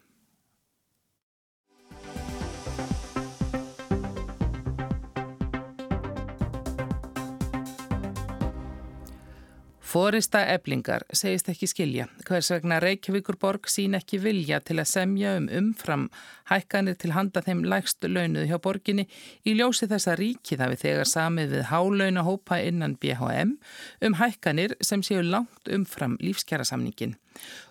Fórista 9.96 10.42
eblingar 10.52 11.06
segist 11.16 11.46
ekki 11.48 11.66
skilja. 11.70 12.04
Hvers 12.28 12.50
vegna 12.52 12.76
Reykjavíkurborg 12.84 13.70
sín 13.72 13.96
ekki 13.96 14.18
vilja 14.20 14.58
til 14.60 14.76
að 14.82 14.90
semja 14.90 15.30
um 15.38 15.46
umfram 15.48 16.04
hækkanir 16.50 16.98
til 17.00 17.14
handa 17.16 17.40
þeim 17.46 17.62
lægstu 17.64 18.10
launuð 18.12 18.44
hjá 18.50 18.58
borginni 18.60 19.06
í 19.48 19.54
ljósi 19.56 19.88
þessa 19.88 20.18
ríkið 20.20 20.66
hafi 20.66 20.80
þegar 20.82 21.08
samið 21.14 21.54
við 21.54 21.68
hálaunahópa 21.70 22.60
innan 22.68 22.98
BHM 23.00 23.56
um 24.04 24.18
hækkanir 24.20 24.76
sem 24.84 25.00
séu 25.06 25.24
langt 25.24 25.72
umfram 25.78 26.20
lífskjærasamningin. 26.20 27.16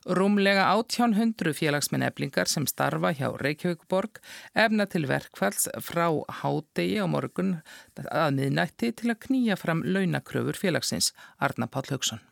Rúmlega 0.05 0.67
1800 0.74 1.55
félagsmenn 1.57 2.05
eblingar 2.05 2.51
sem 2.51 2.67
starfa 2.69 3.13
hjá 3.15 3.31
Reykjavíkborg 3.41 4.22
efna 4.53 4.86
til 4.86 5.07
verkfalls 5.10 5.67
frá 5.81 6.07
hádegi 6.41 7.01
á 7.01 7.07
morgun 7.10 7.57
að 8.05 8.38
miðnætti 8.38 8.93
til 9.01 9.12
að 9.13 9.22
knýja 9.27 9.60
fram 9.60 9.84
launakröfur 9.84 10.57
félagsins, 10.60 11.13
Arna 11.39 11.67
Páll 11.67 11.91
Haugsson. 11.91 12.24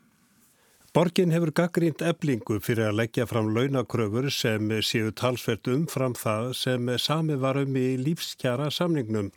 Borgin 0.93 1.31
hefur 1.33 1.49
gaggrínt 1.57 2.03
eblingu 2.05 2.59
fyrir 2.61 2.91
að 2.91 2.99
leggja 2.99 3.25
fram 3.25 3.47
launakröfur 3.55 4.27
sem 4.29 4.67
séu 4.85 5.09
talsvert 5.09 5.65
umfram 5.73 6.13
það 6.13 6.51
sem 6.59 6.91
sami 7.01 7.37
varum 7.41 7.73
í 7.81 7.95
lífskjara 7.97 8.67
samningnum. 8.69 9.31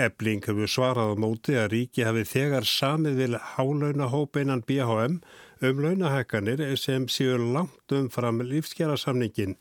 Ebling 0.00 0.40
hefur 0.48 0.70
svarað 0.72 1.10
á 1.12 1.16
móti 1.20 1.52
að 1.60 1.66
ríki 1.74 2.04
hafi 2.06 2.22
þegar 2.24 2.64
samið 2.64 3.18
vil 3.20 3.34
hálaunahóp 3.52 4.38
einan 4.40 4.62
BHM 4.64 5.18
um 5.68 5.82
launahækkanir 5.84 6.62
sem 6.80 7.04
séu 7.12 7.34
langt 7.36 7.92
umfram 7.92 8.40
lífskjærasamningin. 8.40 9.58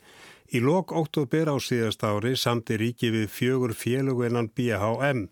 Í 0.55 0.61
lok 0.63 0.93
oktober 0.95 1.51
á 1.51 1.59
síðast 1.59 2.05
ári 2.07 2.37
samti 2.39 2.77
ríki 2.79 3.11
við 3.11 3.27
fjögur 3.27 3.75
féluguinnan 3.75 4.47
BHM. 4.55 5.25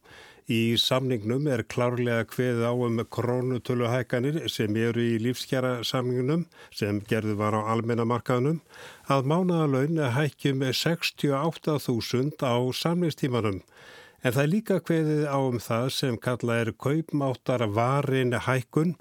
Í 0.51 0.75
samningnum 0.81 1.47
er 1.47 1.63
klárlega 1.63 2.25
hveð 2.33 2.59
á 2.67 2.75
um 2.75 2.99
krónutöluhækkanir 2.99 4.49
sem 4.51 4.75
eru 4.75 4.99
í 4.99 5.15
lífskjærasamningunum 5.23 6.43
sem 6.75 6.99
gerðu 7.07 7.37
var 7.39 7.55
á 7.55 7.71
almennamarkaðunum 7.71 8.59
að 9.07 9.31
mánaðalaun 9.31 10.03
hækjum 10.17 10.67
68.000 10.73 12.43
á 12.43 12.59
samningstímanum. 12.83 13.63
En 14.19 14.35
það 14.35 14.43
er 14.43 14.51
líka 14.51 14.77
hveðið 14.83 15.25
á 15.31 15.39
um 15.39 15.59
það 15.63 15.85
sem 15.95 16.15
kalla 16.19 16.61
er 16.63 16.73
kaupmáttar 16.75 17.63
varin 17.71 18.35
hækkun 18.35 18.97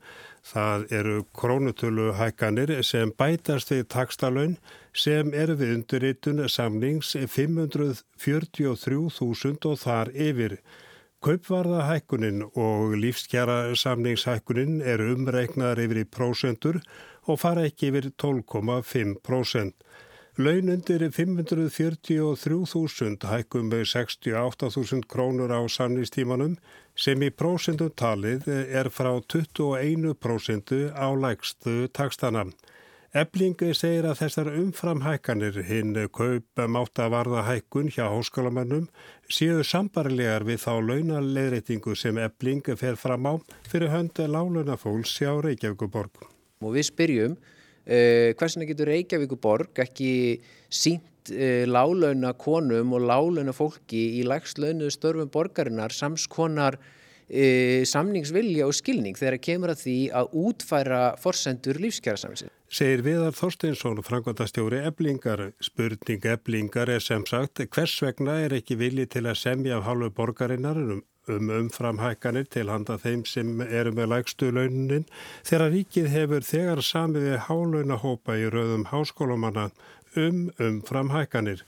Það 0.48 0.84
eru 0.96 1.18
krónutölu 1.37 2.14
hækkanir 2.16 2.70
sem 2.87 3.10
bætast 3.20 3.72
við 3.72 3.82
takstalön 3.92 4.54
sem 4.96 5.34
eru 5.37 5.54
við 5.60 5.72
undirritun 5.76 6.48
samnings 6.48 7.10
543.000 7.18 9.66
og 9.68 9.76
þar 9.82 10.08
yfir. 10.14 10.56
Kaupvarða 11.20 11.82
hækkunin 11.90 12.42
og 12.48 12.96
lífskjara 13.02 13.75
samningshækkunin 13.76 14.80
eru 14.80 15.12
umreiknaðar 15.18 15.84
yfir 15.84 15.98
í 16.00 16.08
prósentur 16.16 16.76
og 17.28 17.37
fara 17.42 17.66
ekki 17.68 17.90
yfir 17.90 18.06
12,5%. 18.16 19.66
Laun 19.66 19.75
undir 20.38 21.02
543.000 21.11 23.26
hækkum 23.26 23.73
með 23.73 23.80
68.000 23.90 25.02
krónur 25.11 25.50
á 25.50 25.66
samningstímanum 25.66 26.54
sem 26.95 27.18
í 27.26 27.30
prósentum 27.35 27.90
talið 27.90 28.47
er 28.47 28.87
frá 28.95 29.18
21% 29.18 30.95
á 30.95 31.11
lægstu 31.18 31.90
takstana. 31.90 32.47
Eblingi 33.18 33.75
segir 33.75 34.07
að 34.07 34.21
þessar 34.21 34.52
umframhækkanir 34.61 35.59
hinn 35.66 35.99
kaup 36.14 36.62
máta 36.71 37.11
varða 37.11 37.42
hækkun 37.42 37.90
hjá 37.90 38.07
háskólamennum 38.07 38.87
séu 39.26 39.66
sambarlegar 39.66 40.47
við 40.47 40.62
þá 40.68 40.78
launaleðreitingu 40.87 41.99
sem 41.99 42.14
Eblingi 42.14 42.78
fer 42.78 42.95
fram 42.95 43.26
á 43.26 43.42
fyrir 43.66 43.90
hönda 43.90 44.30
láluna 44.30 44.78
fólks 44.78 45.18
hjá 45.18 45.35
Reykjavíkuborg. 45.42 46.14
Og 46.62 46.78
við 46.78 46.92
spyrjum 46.92 47.35
Uh, 47.88 48.35
hversuna 48.37 48.66
getur 48.68 48.90
Reykjavíku 48.92 49.38
borg 49.40 49.80
ekki 49.80 50.11
sínt 50.68 51.33
uh, 51.33 51.38
eh, 51.38 51.64
lálauna 51.64 52.35
konum 52.37 52.92
og 52.92 53.07
lálauna 53.09 53.54
fólki 53.57 54.02
í 54.18 54.26
lægslaunuðu 54.28 54.92
störfum 54.92 55.30
borgarinnar 55.33 55.95
samskonar 55.97 56.76
uh, 56.76 57.80
samningsvilja 57.88 58.68
og 58.68 58.76
skilning 58.76 59.16
þegar 59.16 59.38
kemur 59.40 59.73
að 59.73 59.87
því 59.87 59.97
að 60.21 60.37
útfæra 60.45 61.02
forsendur 61.23 61.80
lífskjærasamlingsins. 61.80 62.52
Segir 62.68 63.00
Viðar 63.07 63.33
Þorsteinsson, 63.33 64.02
frangvandastjóri 64.04 64.83
eblingar. 64.85 65.47
Spurning 65.64 66.28
eblingar 66.28 66.92
er 66.92 67.00
sem 67.00 67.25
sagt 67.25 67.64
hvers 67.73 67.97
vegna 68.04 68.37
er 68.45 68.59
ekki 68.61 68.76
vilji 68.76 69.09
til 69.16 69.25
að 69.25 69.40
semja 69.40 69.80
af 69.80 69.88
hálfu 69.88 70.12
borgarinnar 70.21 70.76
um 70.76 71.00
um 71.35 71.52
umframhækkanir 71.54 72.49
til 72.52 72.70
handa 72.73 72.99
þeim 73.00 73.25
sem 73.28 73.61
eru 73.64 73.94
með 73.97 74.12
lægstu 74.12 74.50
launin 74.54 75.08
þegar 75.47 75.73
ríkið 75.75 76.11
hefur 76.14 76.49
þegar 76.49 76.85
samiði 76.85 77.42
hálunahópa 77.49 78.38
í 78.38 78.49
rauðum 78.52 78.88
háskólamanna 78.92 79.70
um 80.16 80.49
umframhækkanir. 80.58 81.64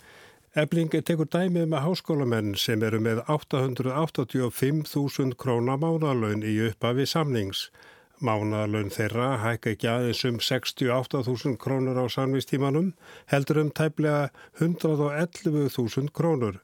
Eblingi 0.58 0.98
tekur 1.06 1.28
dæmið 1.30 1.68
með 1.70 1.84
háskólamenn 1.84 2.56
sem 2.58 2.82
eru 2.82 2.98
með 2.98 3.20
885.000 3.30 5.38
króna 5.38 5.78
mánalaun 5.78 6.42
í 6.42 6.58
uppafi 6.66 7.06
samnings. 7.06 7.70
Mánalaun 8.18 8.90
þeirra 8.90 9.38
hækka 9.44 9.70
ekki 9.76 9.86
aðeins 9.88 10.24
um 10.26 10.42
68.000 10.42 11.54
krónur 11.62 11.94
á 12.02 12.10
samvistímanum, 12.10 12.98
heldur 13.30 13.62
um 13.62 13.70
tæplega 13.70 14.34
111.000 14.58 16.10
krónur. 16.10 16.58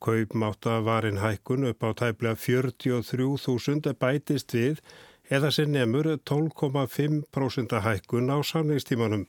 Kaupmáttavarinn 0.00 1.20
hækkun 1.20 1.66
upp 1.70 1.84
á 1.84 1.90
tæplega 2.00 2.36
43.000 2.40 3.92
bætist 4.00 4.54
við 4.56 4.80
eða 5.30 5.50
sem 5.52 5.70
nefnur 5.72 6.08
12,5% 6.30 7.82
hækkun 7.84 8.32
á 8.32 8.38
samningstímanum. 8.40 9.26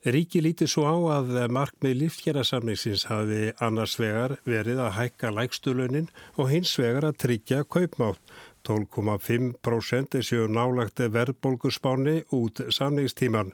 Ríki 0.00 0.40
lítið 0.40 0.70
svo 0.72 0.84
á 0.88 0.96
að 1.20 1.34
markmið 1.52 1.98
líftkjærasamningsins 2.02 3.02
hafi 3.10 3.50
annars 3.60 3.98
vegar 4.00 4.38
verið 4.48 4.78
að 4.80 4.94
hækka 4.96 5.32
lægstulönin 5.36 6.06
og 6.40 6.48
hins 6.48 6.72
vegar 6.80 7.04
að 7.10 7.18
tryggja 7.24 7.64
kaupmátt. 7.68 8.20
12,5% 8.64 10.16
er 10.16 10.24
séu 10.24 10.46
nálagt 10.48 11.00
verðbólgusspáni 11.00 12.22
út 12.36 12.64
samningstíman. 12.72 13.52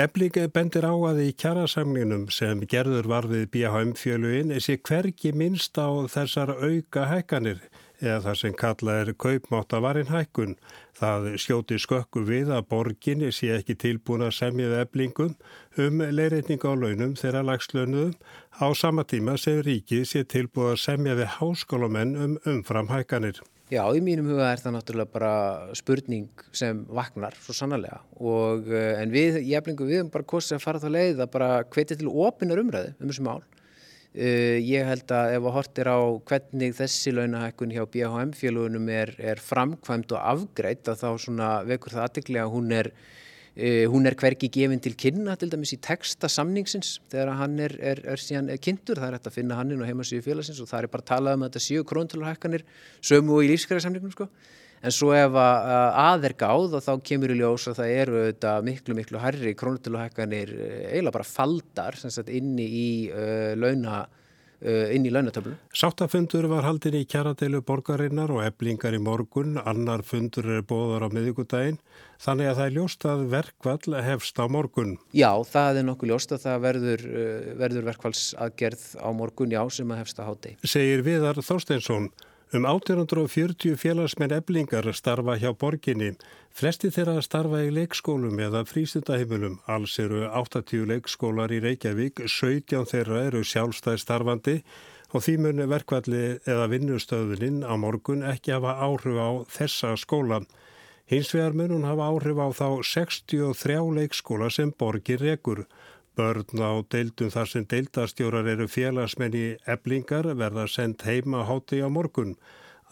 Ebling 0.00 0.32
bendir 0.56 0.86
á 0.88 0.96
að 0.96 1.18
í 1.20 1.32
kjærasamningnum 1.36 2.30
sem 2.32 2.62
gerður 2.64 3.10
var 3.10 3.26
við 3.28 3.42
BHM 3.52 3.90
fjölugin 4.00 4.54
sé 4.64 4.78
hverki 4.80 5.34
minnst 5.36 5.76
á 5.76 6.08
þessar 6.08 6.54
auka 6.56 7.04
hækkanir 7.10 7.60
eða 8.00 8.22
það 8.24 8.38
sem 8.40 8.56
kalla 8.56 8.94
er 9.02 9.12
kaupmáttavarinn 9.20 10.08
hækkun. 10.08 10.56
Það 10.96 11.28
skjóti 11.44 11.76
skökku 11.84 12.24
við 12.24 12.54
að 12.56 12.64
borginni 12.72 13.28
sé 13.36 13.52
ekki 13.58 13.76
tilbúin 13.84 14.24
að 14.24 14.32
semja 14.38 14.80
eblingum 14.80 15.36
um 15.76 16.00
leirreitning 16.00 16.64
á 16.64 16.72
launum 16.72 17.12
þeirra 17.20 17.44
lagslönuðum 17.52 18.16
á 18.64 18.66
sama 18.72 19.04
tíma 19.04 19.36
sem 19.36 19.60
ríkið 19.60 20.08
sé 20.08 20.24
tilbúin 20.24 20.72
að 20.72 20.84
semja 20.88 21.20
við 21.20 21.34
háskólamenn 21.36 22.16
um 22.16 22.38
umfram 22.48 22.88
hækkanir. 22.88 23.44
Já, 23.72 23.86
í 23.96 24.02
mínum 24.04 24.26
huga 24.28 24.50
er 24.52 24.60
það 24.60 24.74
náttúrulega 24.76 25.12
bara 25.14 25.32
spurning 25.78 26.42
sem 26.52 26.82
vaknar 26.92 27.32
svo 27.40 27.54
sannarlega. 27.56 28.02
Og 28.20 28.68
en 28.68 29.14
við 29.14 29.38
í 29.40 29.54
eflingu 29.56 29.86
við 29.88 30.02
erum 30.02 30.12
bara 30.12 30.28
kosið 30.28 30.58
að 30.58 30.64
fara 30.66 30.82
þá 30.82 30.90
leið 30.92 31.22
að 31.24 31.30
bara 31.32 31.48
hvetja 31.72 31.96
til 31.96 32.10
opinar 32.12 32.60
umræðu 32.60 32.92
um 32.98 33.08
þessu 33.08 33.24
mál. 33.24 33.40
Uh, 34.12 34.60
ég 34.60 34.84
held 34.84 35.08
að 35.16 35.38
ef 35.38 35.46
að 35.48 35.54
hortir 35.56 35.88
á 35.88 36.00
hvernig 36.28 36.74
þessi 36.76 37.14
launahækkun 37.16 37.70
hjá 37.72 37.86
BHM 37.94 38.34
félagunum 38.36 38.90
er, 38.92 39.14
er 39.16 39.40
framkvæmt 39.40 40.12
og 40.12 40.20
afgreitt 40.20 40.90
að 40.92 40.98
þá 41.00 41.22
svona 41.24 41.46
vekur 41.64 41.94
það 41.94 42.04
aðtikli 42.04 42.42
að 42.42 42.50
hún 42.52 42.74
er, 42.76 42.90
uh, 43.56 43.84
hún 43.92 44.08
er 44.08 44.16
hverki 44.18 44.50
gefin 44.52 44.82
til 44.82 44.94
kynna 44.98 45.36
til 45.40 45.50
dæmis 45.52 45.74
í 45.76 45.80
texta 45.82 46.30
samningsins 46.32 46.96
þegar 47.12 47.34
hann 47.40 47.58
er, 47.62 47.76
er, 47.80 48.02
er 48.14 48.22
síðan 48.22 48.50
kynntur, 48.62 49.00
það 49.00 49.08
er 49.10 49.18
hægt 49.18 49.30
að 49.30 49.38
finna 49.38 49.58
hann 49.58 49.74
inn 49.74 49.84
og 49.84 49.90
heimasíðu 49.90 50.24
félagsins 50.26 50.62
og 50.62 50.70
það 50.70 50.86
er 50.86 50.92
bara 50.94 51.06
að 51.06 51.12
tala 51.12 51.36
um 51.36 51.44
að 51.44 51.52
þetta 51.52 51.64
séu 51.66 51.86
króntöluhækkanir 51.92 52.66
sömu 53.04 53.38
og 53.38 53.46
í 53.46 53.52
lífskræðarsamningum 53.52 54.16
sko. 54.16 54.28
En 54.82 54.90
svo 54.90 55.12
ef 55.14 55.36
að 55.38 55.98
aðer 56.02 56.32
gáð 56.40 56.72
og 56.74 56.82
þá 56.82 56.94
kemur 57.06 57.30
í 57.30 57.36
ljós 57.38 57.68
að 57.70 57.76
það 57.78 57.92
eru 58.00 58.22
þetta 58.24 58.54
miklu 58.66 58.96
miklu 58.98 59.20
herri 59.22 59.52
krónutöluhækkanir 59.60 60.50
eiginlega 60.88 61.14
bara 61.14 61.28
faldar 61.28 62.00
sagt, 62.02 62.32
inni 62.34 62.66
í 62.66 62.88
uh, 63.14 63.52
launa 63.54 64.00
inn 64.62 65.06
í 65.06 65.12
launatöflu. 65.12 65.54
Sáttafundur 65.74 66.46
var 66.50 66.66
haldin 66.66 66.96
í 67.00 67.04
kjaradeilu 67.10 67.62
borgarinnar 67.66 68.30
og 68.30 68.44
eblingar 68.46 68.94
í 68.94 69.00
morgun, 69.02 69.56
annar 69.58 70.04
fundur 70.06 70.48
er 70.58 70.66
bóðar 70.66 71.06
á 71.06 71.08
miðugudaginn, 71.12 71.80
þannig 72.22 72.52
að 72.52 72.58
það 72.60 72.68
er 72.68 72.76
ljóst 72.78 73.06
að 73.10 73.24
verkvall 73.32 74.02
hefst 74.06 74.38
á 74.38 74.46
morgun. 74.46 74.96
Já, 75.10 75.30
það 75.50 75.82
er 75.82 75.88
nokkuð 75.90 76.12
ljóst 76.12 76.36
að 76.36 76.44
það 76.46 76.66
verður, 76.66 77.06
verður 77.64 77.88
verkvallsaðgerð 77.90 78.84
á 79.02 79.08
morgun, 79.18 79.56
já, 79.56 79.62
sem 79.74 79.90
að 79.90 80.04
hefst 80.04 80.22
á 80.22 80.24
háti. 80.30 80.54
Segir 80.62 81.02
Viðar 81.06 81.42
Þorsteinsson. 81.42 82.12
Um 82.52 82.66
1840 82.68 83.78
félagsmenn 83.80 84.32
eblingar 84.36 84.84
starfa 84.92 85.38
hjá 85.40 85.54
borginni. 85.56 86.10
Flesti 86.52 86.90
þeirra 86.92 87.22
starfa 87.24 87.62
í 87.64 87.70
leikskólum 87.72 88.36
eða 88.44 88.60
frístundahimilum. 88.68 89.54
Alls 89.72 89.94
eru 90.02 90.26
80 90.28 90.84
leikskólar 90.90 91.48
í 91.48 91.62
Reykjavík, 91.64 92.20
17 92.28 92.84
þeirra 92.90 93.22
eru 93.30 93.40
sjálfstæð 93.40 93.96
starfandi 94.02 94.58
og 95.16 95.24
því 95.24 95.38
muni 95.46 95.68
verkvalli 95.72 96.20
eða 96.44 96.68
vinnustöðuninn 96.74 97.64
á 97.64 97.72
morgun 97.80 98.20
ekki 98.34 98.52
hafa 98.52 98.76
áhrif 98.84 99.16
á 99.16 99.30
þessa 99.48 99.94
skóla. 99.96 100.42
Hins 101.08 101.32
vegar 101.32 101.56
mun 101.56 101.72
hún 101.72 101.88
hafa 101.88 102.10
áhrif 102.12 102.36
á 102.36 102.48
þá 102.52 102.68
63 102.84 103.80
leikskóla 103.96 104.52
sem 104.52 104.76
borgir 104.76 105.24
rekur. 105.24 105.64
Börn 106.16 106.60
á 106.60 106.72
deildum 106.92 107.30
þar 107.32 107.48
sem 107.48 107.64
deildastjórar 107.64 108.48
eru 108.52 108.66
félagsmenn 108.68 109.36
í 109.38 109.46
eblingar 109.74 110.26
verða 110.36 110.66
sendt 110.68 111.06
heima 111.08 111.46
háti 111.48 111.80
á 111.80 111.88
morgun. 111.88 112.34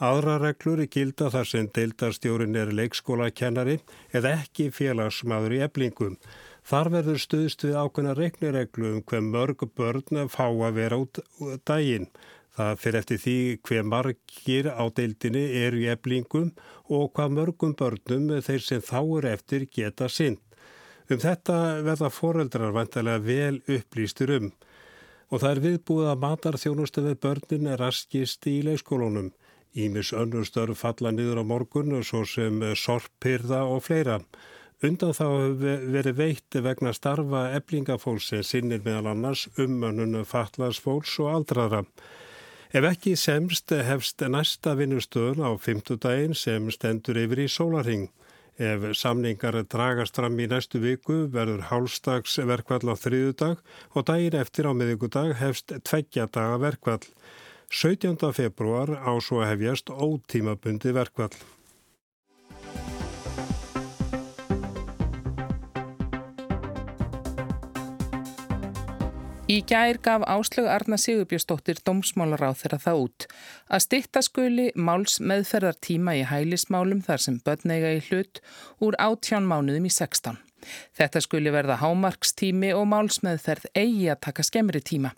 Aðra 0.01 0.39
reglur 0.41 0.81
er 0.81 0.89
gilda 0.89 1.29
þar 1.35 1.49
sem 1.51 1.67
deildastjórin 1.77 2.57
er 2.57 2.73
leikskólakennari 2.73 3.77
eða 4.17 4.33
ekki 4.39 4.71
félagsmaður 4.73 5.59
í 5.59 5.61
eblingum. 5.67 6.17
Þar 6.65 6.93
verður 6.97 7.21
stuðst 7.21 7.65
við 7.67 7.77
ákveðna 7.77 8.17
reiknireglu 8.17 8.95
um 8.95 9.05
hver 9.05 9.25
mörg 9.29 9.69
börn 9.77 10.29
fá 10.33 10.47
að 10.49 10.79
vera 10.81 11.01
út 11.05 11.21
daginn. 11.69 12.09
Það 12.57 12.81
fyrir 12.83 12.99
eftir 13.03 13.21
því 13.21 13.39
hver 13.69 13.85
margir 13.93 14.73
á 14.73 14.85
deildinni 14.97 15.45
eru 15.61 15.85
í 15.85 15.91
eblingum 15.93 16.55
og 16.89 17.13
hvað 17.13 17.37
mörgum 17.37 17.77
börnum 17.77 18.33
þeir 18.41 18.65
sem 18.65 18.81
þá 18.81 19.01
eru 19.03 19.35
eftir 19.37 19.69
geta 19.69 20.09
sinn. 20.09 20.41
Um 21.11 21.19
þetta 21.19 21.55
verða 21.83 22.11
foreldrar 22.15 22.75
vantilega 22.75 23.19
vel 23.25 23.57
upplýstur 23.67 24.31
um 24.37 24.53
og 25.31 25.43
það 25.43 25.51
er 25.51 25.61
viðbúið 25.65 26.09
að 26.11 26.23
matarþjónustu 26.25 27.03
við 27.05 27.19
börnin 27.23 27.69
er 27.71 27.79
raskist 27.79 28.47
í 28.51 28.57
leikskólunum. 28.67 29.29
Ímis 29.79 30.11
önnur 30.11 30.47
störf 30.47 30.81
falla 30.83 31.13
niður 31.15 31.43
á 31.43 31.45
morgun 31.47 32.01
svo 32.03 32.25
sem 32.27 32.59
sorppyrða 32.75 33.63
og 33.71 33.85
fleira. 33.87 34.19
Undan 34.83 35.15
þá 35.15 35.27
verið 35.61 36.17
veitt 36.19 36.57
vegna 36.65 36.91
starfa 36.97 37.51
eblingafólks 37.59 38.31
sem 38.33 38.43
sinnir 38.47 38.83
meðal 38.83 39.13
annars 39.13 39.47
umönnun 39.61 40.25
fatlasfólks 40.27 41.19
og 41.23 41.31
aldraðra. 41.35 41.85
Ef 42.75 42.87
ekki 42.87 43.17
semst 43.19 43.71
hefst 43.71 44.23
næsta 44.27 44.75
vinnustöðun 44.79 45.43
á 45.47 45.51
fymtudaginn 45.59 46.35
sem 46.39 46.71
stendur 46.75 47.19
yfir 47.23 47.45
í 47.45 47.49
sólarhing. 47.51 48.09
Ef 48.61 48.83
samningar 48.93 49.57
dragast 49.73 50.19
fram 50.19 50.35
í 50.37 50.47
næstu 50.51 50.83
viku 50.83 51.15
verður 51.33 51.63
hálfstags 51.71 52.35
verkvall 52.45 52.93
á 52.93 52.95
þriðudag 53.01 53.63
og 53.97 54.05
daginn 54.11 54.37
eftir 54.37 54.69
á 54.69 54.77
miðugudag 54.77 55.33
hefst 55.41 55.73
tveggja 55.89 56.27
daga 56.29 56.59
verkvall. 56.61 57.07
17. 57.73 58.21
februar 58.37 58.93
á 59.01 59.17
svo 59.25 59.41
hefjast 59.49 59.89
ótímabundi 59.89 60.93
verkvall. 60.93 61.33
Í 69.51 69.65
gær 69.67 69.99
gaf 69.99 70.23
Áslögu 70.31 70.69
Arna 70.71 70.95
Sigurbjörnsdóttir 71.01 71.81
dómsmálaráð 71.83 72.61
þeirra 72.61 72.77
það 72.85 73.01
út 73.05 73.25
að 73.75 73.83
stitta 73.83 74.21
skuli 74.23 74.67
máls 74.89 75.17
meðferðar 75.19 75.79
tíma 75.87 76.15
í 76.21 76.21
hælismálum 76.29 77.01
þar 77.09 77.25
sem 77.25 77.41
börneiga 77.49 77.91
í 77.97 78.05
hlut 78.07 78.39
úr 78.87 78.99
átján 79.03 79.49
mánuðum 79.51 79.89
í 79.91 79.93
16. 79.97 80.39
Þetta 80.97 81.23
skuli 81.25 81.53
verða 81.55 81.79
hámarkstími 81.81 82.73
og 82.77 82.87
málsmeðferð 82.93 83.71
eigi 83.75 84.09
að 84.13 84.23
taka 84.27 84.47
skemmri 84.47 84.83
tíma. 84.85 85.13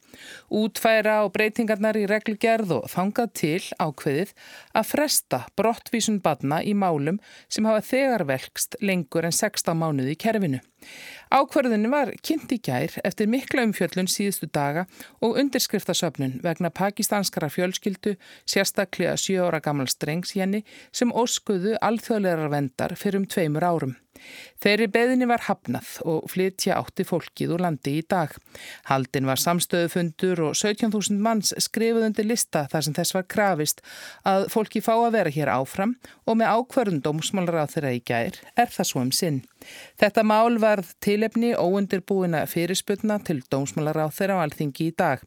Útfæra 0.52 1.20
á 1.20 1.24
breytingarnar 1.32 1.98
í 2.00 2.06
reglugerð 2.10 2.76
og 2.78 2.90
þangað 2.92 3.32
til 3.40 3.62
ákveðið 3.78 4.34
að 4.76 4.90
fresta 4.92 5.44
brottvísun 5.58 6.20
badna 6.24 6.62
í 6.62 6.74
málum 6.74 7.20
sem 7.48 7.66
hafa 7.68 7.84
þegar 7.92 8.26
velkst 8.28 8.78
lengur 8.80 9.28
en 9.28 9.34
16 9.34 9.78
mánuði 9.78 10.16
í 10.16 10.20
kerfinu. 10.20 10.62
Ákverðinu 11.32 11.88
var 11.92 12.10
kynnt 12.26 12.52
í 12.52 12.58
gær 12.60 12.98
eftir 13.06 13.30
mikla 13.30 13.64
umfjöllun 13.68 14.10
síðustu 14.10 14.48
daga 14.52 14.84
og 15.24 15.38
undirskriftasöfnun 15.40 16.40
vegna 16.44 16.72
pakistanskara 16.74 17.48
fjölskyldu 17.54 18.16
sérstaklega 18.44 19.16
7 19.16 19.40
ára 19.46 19.62
gammal 19.64 19.88
strengsjenni 19.88 20.64
sem 20.92 21.14
óskuðu 21.14 21.78
alþjóðlegar 21.80 22.52
vendar 22.52 22.96
fyrir 22.98 23.22
um 23.22 23.28
tveimur 23.30 23.64
árum. 23.64 23.96
Þeirri 24.62 24.88
beðinni 24.94 25.28
var 25.30 25.44
hafnað 25.48 25.94
og 26.08 26.28
flytja 26.30 26.78
átti 26.78 27.06
fólkið 27.06 27.54
úr 27.56 27.64
landi 27.66 27.96
í 27.98 28.04
dag. 28.08 28.34
Haldin 28.90 29.28
var 29.28 29.40
samstöðufundur 29.42 30.44
og 30.48 30.58
17.000 30.58 31.18
manns 31.22 31.54
skrifuð 31.58 32.08
undir 32.08 32.28
lista 32.28 32.66
þar 32.72 32.86
sem 32.86 32.98
þess 32.98 33.16
var 33.18 33.28
krafist 33.34 33.82
að 34.28 34.48
fólki 34.54 34.82
fá 34.84 34.94
að 34.94 35.14
vera 35.18 35.34
hér 35.34 35.54
áfram 35.56 35.96
og 36.26 36.38
með 36.38 36.54
ákverðum 36.58 37.02
dómsmálar 37.04 37.64
á 37.64 37.72
þeirra 37.72 37.96
í 37.96 38.04
gær 38.06 38.38
er 38.56 38.70
það 38.70 38.92
svo 38.92 39.06
um 39.06 39.14
sinn. 39.14 39.42
Þetta 40.00 40.24
mál 40.26 40.58
varð 40.62 40.92
tilefni 41.04 41.52
óundirbúina 41.58 42.44
fyrirsputna 42.50 43.18
til 43.26 43.40
dómsmálar 43.52 44.00
á 44.02 44.08
þeirra 44.12 44.40
á 44.40 44.42
alþingi 44.44 44.88
í 44.90 44.94
dag. 44.98 45.22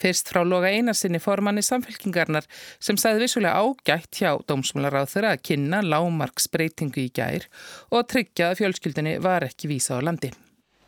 Fyrst 0.00 0.32
frá 0.32 0.42
loga 0.46 0.72
einarsinni 0.72 1.20
formanni 1.22 1.64
samfélkingarnar 1.66 2.48
sem 2.78 2.98
sagði 3.00 3.26
vissulega 3.26 3.62
ágætt 3.62 4.20
hjá 4.20 4.34
dómsmálar 4.48 5.00
á 5.00 5.04
þeirra 5.04 5.34
að 5.36 5.44
kynna 5.50 5.82
lámarksbreytingu 5.84 7.06
í 7.06 7.12
gær 7.14 7.46
og 7.90 8.08
tryggja 8.10 8.50
að 8.50 8.62
fjölskyldinni 8.62 9.18
var 9.24 9.46
ekki 9.46 9.70
vísa 9.70 9.98
á 9.98 10.04
landi. 10.04 10.32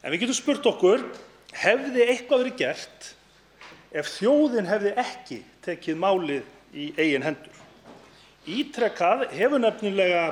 En 0.03 0.13
við 0.15 0.25
getum 0.25 0.39
spurt 0.39 0.67
okkur, 0.71 1.07
hefði 1.59 2.05
eitthvað 2.07 2.45
verið 2.45 2.59
gert 2.63 3.15
ef 3.97 4.11
þjóðin 4.19 4.69
hefði 4.69 4.93
ekki 5.01 5.41
tekið 5.65 5.99
málið 6.01 6.77
í 6.77 6.91
eigin 6.99 7.25
hendur? 7.25 7.55
Ítrekkað 8.49 9.27
hefur 9.37 9.61
nefnilega 9.61 10.23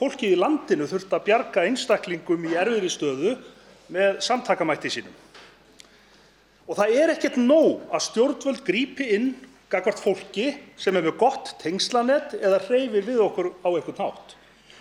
fólkið 0.00 0.34
í 0.34 0.40
landinu 0.40 0.88
þurft 0.88 1.12
að 1.12 1.26
bjarga 1.28 1.66
einstaklingum 1.68 2.46
í 2.48 2.56
erfiðri 2.56 2.90
stöðu 2.92 3.34
með 3.92 4.20
samtakamætti 4.24 4.92
sínum. 4.94 5.14
Og 6.70 6.78
það 6.78 6.96
er 7.02 7.12
ekkert 7.16 7.38
nóg 7.40 7.86
að 7.90 8.04
stjórnvöld 8.06 8.60
grípi 8.64 9.08
inn 9.16 9.32
gagnvart 9.70 10.02
fólki 10.02 10.48
sem 10.78 10.94
með 10.94 11.12
gott 11.18 11.52
tengslanet 11.62 12.36
eða 12.38 12.62
hreyfir 12.66 13.06
við 13.06 13.22
okkur 13.26 13.50
á 13.62 13.68
einhvern 13.70 14.00
hátt. 14.00 14.36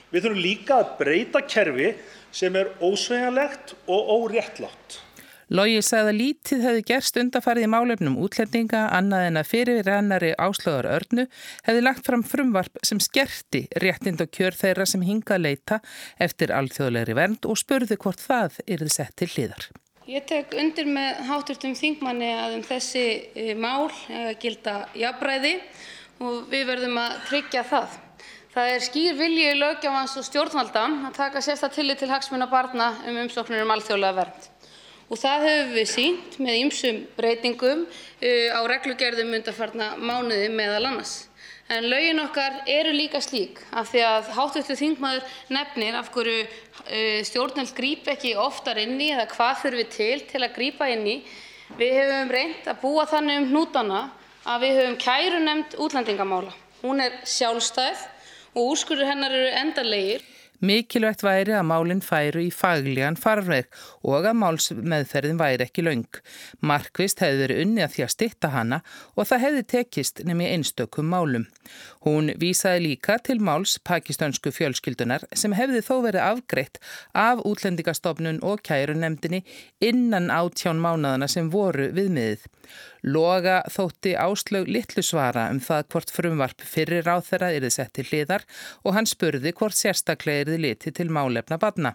Við 0.10 0.26
þurfum 0.26 0.42
líka 0.42 0.80
að 0.80 0.96
breyta 1.02 1.42
kerfi 1.46 1.92
sem 2.34 2.56
er 2.58 2.72
ósveigjanlegt 2.82 3.76
og 3.90 4.14
óréttlátt. 4.16 5.00
Lógi 5.50 5.80
sagði 5.82 6.12
að 6.12 6.20
lítið 6.20 6.60
hefði 6.62 6.82
gerst 6.86 7.16
undarfarið 7.18 7.66
í 7.66 7.70
málefnum 7.74 8.18
útlendinga 8.22 8.84
annað 8.94 9.24
en 9.26 9.40
að 9.40 9.48
fyrir 9.50 9.80
rennari 9.88 10.28
áslöðar 10.38 10.88
örnu 10.94 11.24
hefði 11.66 11.82
lagt 11.82 12.06
fram 12.06 12.22
frumvarp 12.22 12.78
sem 12.86 13.00
skerti 13.02 13.64
réttind 13.82 14.22
og 14.22 14.30
kjör 14.30 14.54
þeirra 14.60 14.86
sem 14.86 15.02
hingað 15.08 15.42
leita 15.48 15.80
eftir 16.22 16.54
alþjóðlegri 16.54 17.16
vernd 17.18 17.48
og 17.50 17.58
spurði 17.58 17.98
hvort 17.98 18.22
það 18.22 18.60
yrði 18.68 18.90
sett 18.94 19.16
til 19.18 19.30
hliðar. 19.32 19.66
Ég 20.10 20.28
tek 20.30 20.54
undir 20.54 20.86
með 20.86 21.24
háturtum 21.32 21.74
þingmanni 21.82 22.30
að 22.36 22.60
um 22.60 22.64
þessi 22.70 23.08
e, 23.34 23.48
mál 23.58 23.90
að 23.90 24.30
gilda 24.46 24.76
jafnbræði 25.02 25.56
og 26.22 26.46
við 26.54 26.70
verðum 26.70 27.02
að 27.02 27.18
tryggja 27.32 27.66
það. 27.74 27.98
Það 28.54 28.76
er 28.76 28.86
skýr 28.86 29.18
vilji 29.18 29.50
lögjafans 29.58 30.16
og 30.22 30.30
stjórnvalda 30.30 30.86
að 31.10 31.18
taka 31.18 31.42
sérsta 31.42 31.74
tillit 31.74 32.02
til 32.04 32.14
hagsmuna 32.14 32.50
barna 32.54 32.94
um 33.10 33.22
umsóknir 33.26 33.66
um 33.66 33.78
alþjóðlega 33.78 34.22
vernd 34.22 34.50
og 35.10 35.18
það 35.18 35.48
höfum 35.48 35.74
við 35.74 35.90
sínt 35.90 36.38
með 36.42 36.60
ýmsum 36.64 37.02
breytingum 37.18 37.82
uh, 37.86 38.48
á 38.54 38.60
reglugerðum 38.70 39.34
undanfarna 39.40 39.96
mánuði 39.98 40.52
meðal 40.54 40.86
annars. 40.92 41.16
En 41.70 41.86
lögin 41.86 42.18
okkar 42.24 42.64
eru 42.66 42.96
líka 42.96 43.20
slík 43.22 43.60
af 43.78 43.92
því 43.92 44.02
að 44.02 44.30
háttuðlu 44.34 44.76
þingmaður 44.80 45.36
nefnir 45.54 45.98
af 46.00 46.10
hverju 46.14 46.40
uh, 46.46 47.20
stjórnvöld 47.30 47.76
gríp 47.78 48.10
ekki 48.10 48.34
oftar 48.42 48.82
inn 48.82 48.98
í 48.98 49.12
eða 49.14 49.28
hvað 49.34 49.60
þurfum 49.64 49.82
við 49.84 49.92
til 49.98 50.24
til 50.32 50.42
að 50.42 50.56
grípa 50.56 50.90
inn 50.94 51.06
í. 51.06 51.20
Við 51.78 51.94
hefum 51.94 52.34
reynd 52.34 52.70
að 52.70 52.82
búa 52.82 53.06
þannig 53.10 53.44
um 53.44 53.52
hnútana 53.52 54.02
að 54.50 54.66
við 54.66 54.80
höfum 54.80 54.98
kæru 55.04 55.44
nefnd 55.44 55.78
útlendingamála. 55.86 56.56
Hún 56.82 57.04
er 57.04 57.20
sjálfstæð 57.28 58.06
og 58.56 58.72
úrskurður 58.72 59.12
hennar 59.12 59.36
eru 59.36 59.52
endarlegir. 59.62 60.24
Mikilvægt 60.60 61.24
væri 61.24 61.54
að 61.56 61.68
málinn 61.70 62.02
færu 62.04 62.42
í 62.44 62.50
fagligan 62.52 63.18
farveg 63.20 63.70
og 64.04 64.26
að 64.28 64.40
málsmeðferðin 64.42 65.40
væri 65.40 65.68
ekki 65.68 65.86
laung. 65.86 66.20
Markvist 66.60 67.24
hefði 67.24 67.46
verið 67.46 67.62
unni 67.64 67.86
að 67.86 67.94
því 67.96 68.06
að 68.06 68.14
stitta 68.16 68.52
hana 68.56 68.82
og 69.16 69.30
það 69.30 69.46
hefði 69.46 69.64
tekist 69.76 70.24
nefnir 70.28 70.56
einstökum 70.58 71.08
málum. 71.14 71.48
Hún 72.06 72.32
vísaði 72.40 72.84
líka 72.86 73.18
til 73.20 73.42
máls 73.44 73.74
pakistönsku 73.84 74.54
fjölskyldunar 74.56 75.26
sem 75.36 75.52
hefði 75.58 75.82
þó 75.84 75.96
verið 76.06 76.24
afgreitt 76.24 76.80
af 77.12 77.42
útlendingastofnun 77.44 78.40
og 78.48 78.64
kærunemdini 78.64 79.42
innan 79.84 80.32
átján 80.32 80.80
mánadana 80.80 81.28
sem 81.28 81.52
voru 81.52 81.90
viðmiðið. 81.98 82.48
Loga 83.04 83.62
þótti 83.72 84.12
áslög 84.20 84.68
litlu 84.68 85.02
svara 85.06 85.46
um 85.54 85.62
það 85.64 85.86
hvort 85.94 86.12
frumvarp 86.12 86.64
fyrir 86.68 87.06
ráð 87.08 87.30
þeirra 87.30 87.52
erið 87.56 87.74
sett 87.76 87.94
til 87.96 88.06
hliðar 88.10 88.44
og 88.84 88.96
hann 88.98 89.08
spurði 89.10 89.54
hvort 89.56 89.78
sérstaklega 89.78 90.44
erið 90.46 90.60
liti 90.66 90.94
til 90.96 91.08
málefna 91.16 91.58
badna. 91.62 91.94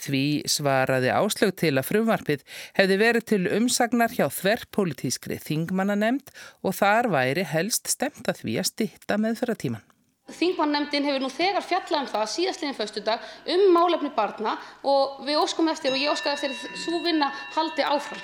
Því 0.00 0.22
svaraði 0.48 1.12
áslög 1.12 1.54
til 1.60 1.74
að 1.76 1.88
frumvarpið 1.90 2.44
hefði 2.80 2.98
verið 3.02 3.28
til 3.32 3.42
umsagnar 3.58 4.14
hjá 4.16 4.26
þverrpolitískri 4.32 5.38
þingmannanemnd 5.44 6.32
og 6.64 6.78
þar 6.80 7.10
væri 7.12 7.44
helst 7.48 7.92
stemt 7.92 8.24
að 8.28 8.42
því 8.42 8.58
að 8.62 8.70
stitta 8.72 9.20
með 9.20 9.37
fyrir 9.38 9.58
tíman. 9.58 9.84
Þingmannemndin 10.28 11.06
hefur 11.08 11.22
nú 11.24 11.30
þegar 11.32 11.64
fjallað 11.64 12.02
um 12.02 12.10
það 12.10 12.26
síðastliðin 12.34 12.76
föstudag 12.76 13.30
um 13.54 13.62
málefni 13.72 14.10
barna 14.16 14.58
og 14.84 15.22
við 15.24 15.40
óskum 15.40 15.70
eftir 15.72 15.94
og 15.94 16.02
ég 16.02 16.12
óskar 16.12 16.36
eftir 16.36 16.52
svo 16.76 17.00
vinna 17.04 17.30
haldi 17.54 17.86
áfram. 17.86 18.20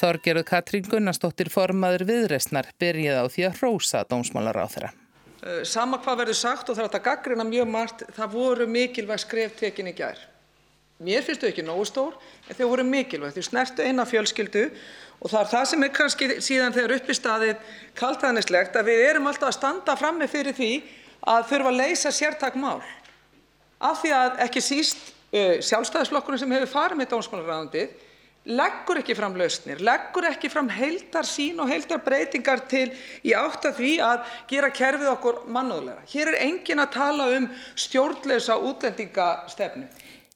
Þorgerðu 0.00 0.42
Katrín 0.48 0.88
Gunnarsdóttir 0.90 1.52
formaður 1.52 2.08
viðresnar 2.08 2.72
byrjaði 2.80 3.22
á 3.22 3.26
því 3.30 3.46
að 3.46 3.62
rósa 3.62 4.02
dómsmálar 4.10 4.58
á 4.58 4.66
þeirra. 4.72 4.90
Eh, 5.42 5.62
sama 5.66 6.00
hvað 6.02 6.24
verður 6.24 6.38
sagt 6.38 6.68
og 6.70 6.78
það 6.78 6.88
er 6.88 6.98
að 6.98 7.06
gaggrina 7.06 7.46
mjög 7.46 7.70
margt, 7.70 8.04
það 8.14 8.34
voru 8.34 8.66
mikilvæg 8.70 9.22
skref 9.22 9.56
tekin 9.58 9.90
í 9.90 9.94
gær. 9.94 10.18
Mér 11.02 11.24
finnst 11.26 11.42
þau 11.42 11.48
ekki 11.50 11.64
nógu 11.66 11.86
stór, 11.86 12.18
en 12.46 12.58
þau 12.58 12.68
voru 12.70 12.84
mikilvæg. 12.86 13.34
Þau 13.34 13.46
snertu 13.48 13.82
eina 13.82 14.06
fjölskyldu 14.06 14.68
og 15.22 15.30
það 15.30 15.40
er 15.40 15.50
það 15.52 15.66
sem 15.70 15.86
er 15.86 15.92
kannski 15.96 16.28
síðan 16.42 16.74
þegar 16.74 16.94
upp 16.96 17.10
í 17.10 17.16
staðið 17.16 17.74
kaltæðnislegt 17.98 18.78
að 18.78 18.88
við 18.90 19.02
erum 19.06 19.28
alltaf 19.30 19.52
að 19.52 19.58
standa 19.58 19.96
frammi 19.98 20.26
fyrir 20.30 20.56
því 20.56 20.70
að 21.32 21.44
þurfa 21.52 21.70
að 21.70 21.78
leysa 21.78 22.10
sértak 22.14 22.56
mál. 22.58 22.80
Af 23.82 24.02
því 24.02 24.14
að 24.18 24.40
ekki 24.46 24.62
síst 24.62 25.12
uh, 25.30 25.60
sjálfstæðisflokkurinn 25.62 26.42
sem 26.42 26.56
hefur 26.56 26.74
farið 26.74 27.02
með 27.02 27.12
dómsmálaræðandið 27.14 27.94
leggur 28.42 28.98
ekki 28.98 29.14
fram 29.14 29.36
lausnir, 29.38 29.78
leggur 29.86 30.26
ekki 30.26 30.50
fram 30.50 30.66
heildarsýn 30.72 31.60
og 31.62 31.70
heildarbreytingar 31.70 32.64
til 32.70 32.88
í 33.22 33.34
átt 33.38 33.68
að 33.68 33.76
því 33.78 33.92
að 34.02 34.32
gera 34.50 34.70
kerfið 34.74 35.10
okkur 35.12 35.38
mannúðlegra. 35.54 36.02
Hér 36.10 36.32
er 36.32 36.38
enginn 36.48 36.82
að 36.82 36.94
tala 36.96 37.28
um 37.36 37.46
stjórnleysa 37.78 38.58
útlendingastefnu. 38.58 39.86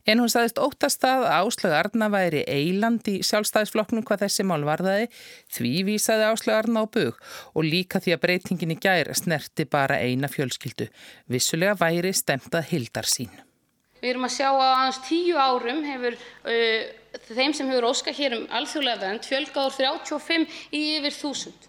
En 0.06 0.20
hún 0.22 0.30
saðist 0.30 0.60
óttast 0.62 1.02
að 1.06 1.24
Áslög 1.34 1.72
Arna 1.74 2.06
væri 2.12 2.44
eiland 2.46 3.08
í 3.10 3.16
sjálfstæðisflokknum 3.26 4.04
hvað 4.06 4.26
þessi 4.26 4.44
mál 4.46 4.62
varðaði, 4.66 5.08
því 5.50 5.72
vísaði 5.88 6.28
Áslög 6.28 6.54
Arna 6.60 6.84
á 6.84 6.86
bug 6.86 7.18
og 7.52 7.66
líka 7.66 7.98
því 8.02 8.14
að 8.14 8.22
breytingin 8.22 8.76
í 8.76 8.78
gæri 8.78 9.16
snerti 9.18 9.66
bara 9.66 9.98
eina 9.98 10.30
fjölskyldu. 10.30 10.86
Vissulega 11.26 11.74
væri 11.80 12.14
stemtað 12.14 12.70
hildarsýn. 12.70 13.34
Við 13.98 14.12
erum 14.12 14.28
að 14.28 14.36
sjá 14.36 14.48
að 14.52 14.66
aðeins 14.68 15.02
tíu 15.08 15.38
árum 15.40 15.82
hefur 15.88 16.14
uh, 16.14 16.82
þeim 17.32 17.54
sem 17.56 17.70
hefur 17.72 17.88
óskað 17.90 18.20
hér 18.20 18.36
um 18.36 18.44
alþjóðlega 18.54 19.02
vend 19.02 19.26
fjölgáður 19.26 19.78
35 19.80 20.60
í 20.70 20.82
yfir 21.00 21.16
þúsund. 21.16 21.66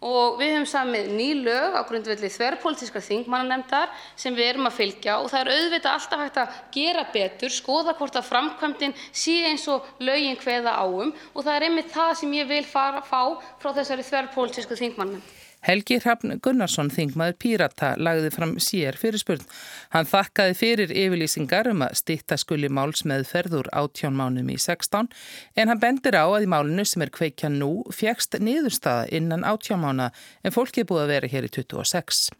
Og 0.00 0.38
við 0.40 0.54
höfum 0.54 0.68
samið 0.70 1.08
ný 1.12 1.26
lög 1.44 1.74
á 1.76 1.84
grundvelli 1.84 2.30
þverrpolítiskar 2.32 3.04
þingmannanemndar 3.04 3.90
sem 4.16 4.32
við 4.32 4.54
erum 4.54 4.68
að 4.70 4.78
fylgja 4.78 5.18
og 5.20 5.28
það 5.28 5.42
er 5.42 5.50
auðvitað 5.56 5.96
alltaf 5.98 6.22
hægt 6.24 6.38
að 6.40 6.54
gera 6.76 7.04
betur, 7.12 7.52
skoða 7.52 7.92
hvort 7.98 8.16
að 8.16 8.30
framkvæmdinn 8.30 8.96
sé 9.12 9.36
eins 9.50 9.66
og 9.68 9.84
lögin 10.00 10.40
hveða 10.40 10.78
áum 10.80 11.12
og 11.12 11.44
það 11.44 11.52
er 11.52 11.68
einmitt 11.68 11.92
það 11.92 12.14
sem 12.22 12.32
ég 12.40 12.48
vil 12.48 12.64
fara 12.64 13.04
að 13.04 13.12
fá 13.12 13.52
frá 13.60 13.76
þessari 13.76 14.08
þverrpolítisku 14.08 14.80
þingmannanemnd. 14.80 15.39
Helgi 15.66 15.98
Hrafn 16.00 16.38
Gunnarsson, 16.40 16.88
þingmaður 16.88 17.36
Pírata, 17.42 17.90
lagði 18.00 18.30
fram 18.32 18.54
sér 18.62 18.96
fyrir 18.96 19.20
spurn. 19.20 19.44
Hann 19.92 20.08
þakkaði 20.08 20.54
fyrir 20.56 20.94
yfirlýsingar 20.94 21.68
um 21.68 21.84
að 21.84 21.98
stitta 22.00 22.38
skuli 22.40 22.70
máls 22.72 23.04
með 23.04 23.26
ferður 23.28 23.68
átjón 23.76 24.16
mánum 24.16 24.48
í 24.48 24.56
16 24.56 25.10
en 25.60 25.72
hann 25.72 25.82
bendir 25.82 26.16
á 26.16 26.24
að 26.24 26.46
í 26.46 26.50
málinu 26.50 26.86
sem 26.88 27.04
er 27.04 27.12
kveikja 27.12 27.52
nú 27.52 27.84
fjækst 27.92 28.38
niðurstaða 28.40 29.10
innan 29.20 29.44
átjón 29.44 29.84
mána 29.84 30.08
en 30.40 30.56
fólki 30.56 30.84
er 30.84 30.88
búið 30.88 31.04
að 31.04 31.12
vera 31.14 31.32
hér 31.34 31.50
í 31.50 31.52
26. 31.52 32.30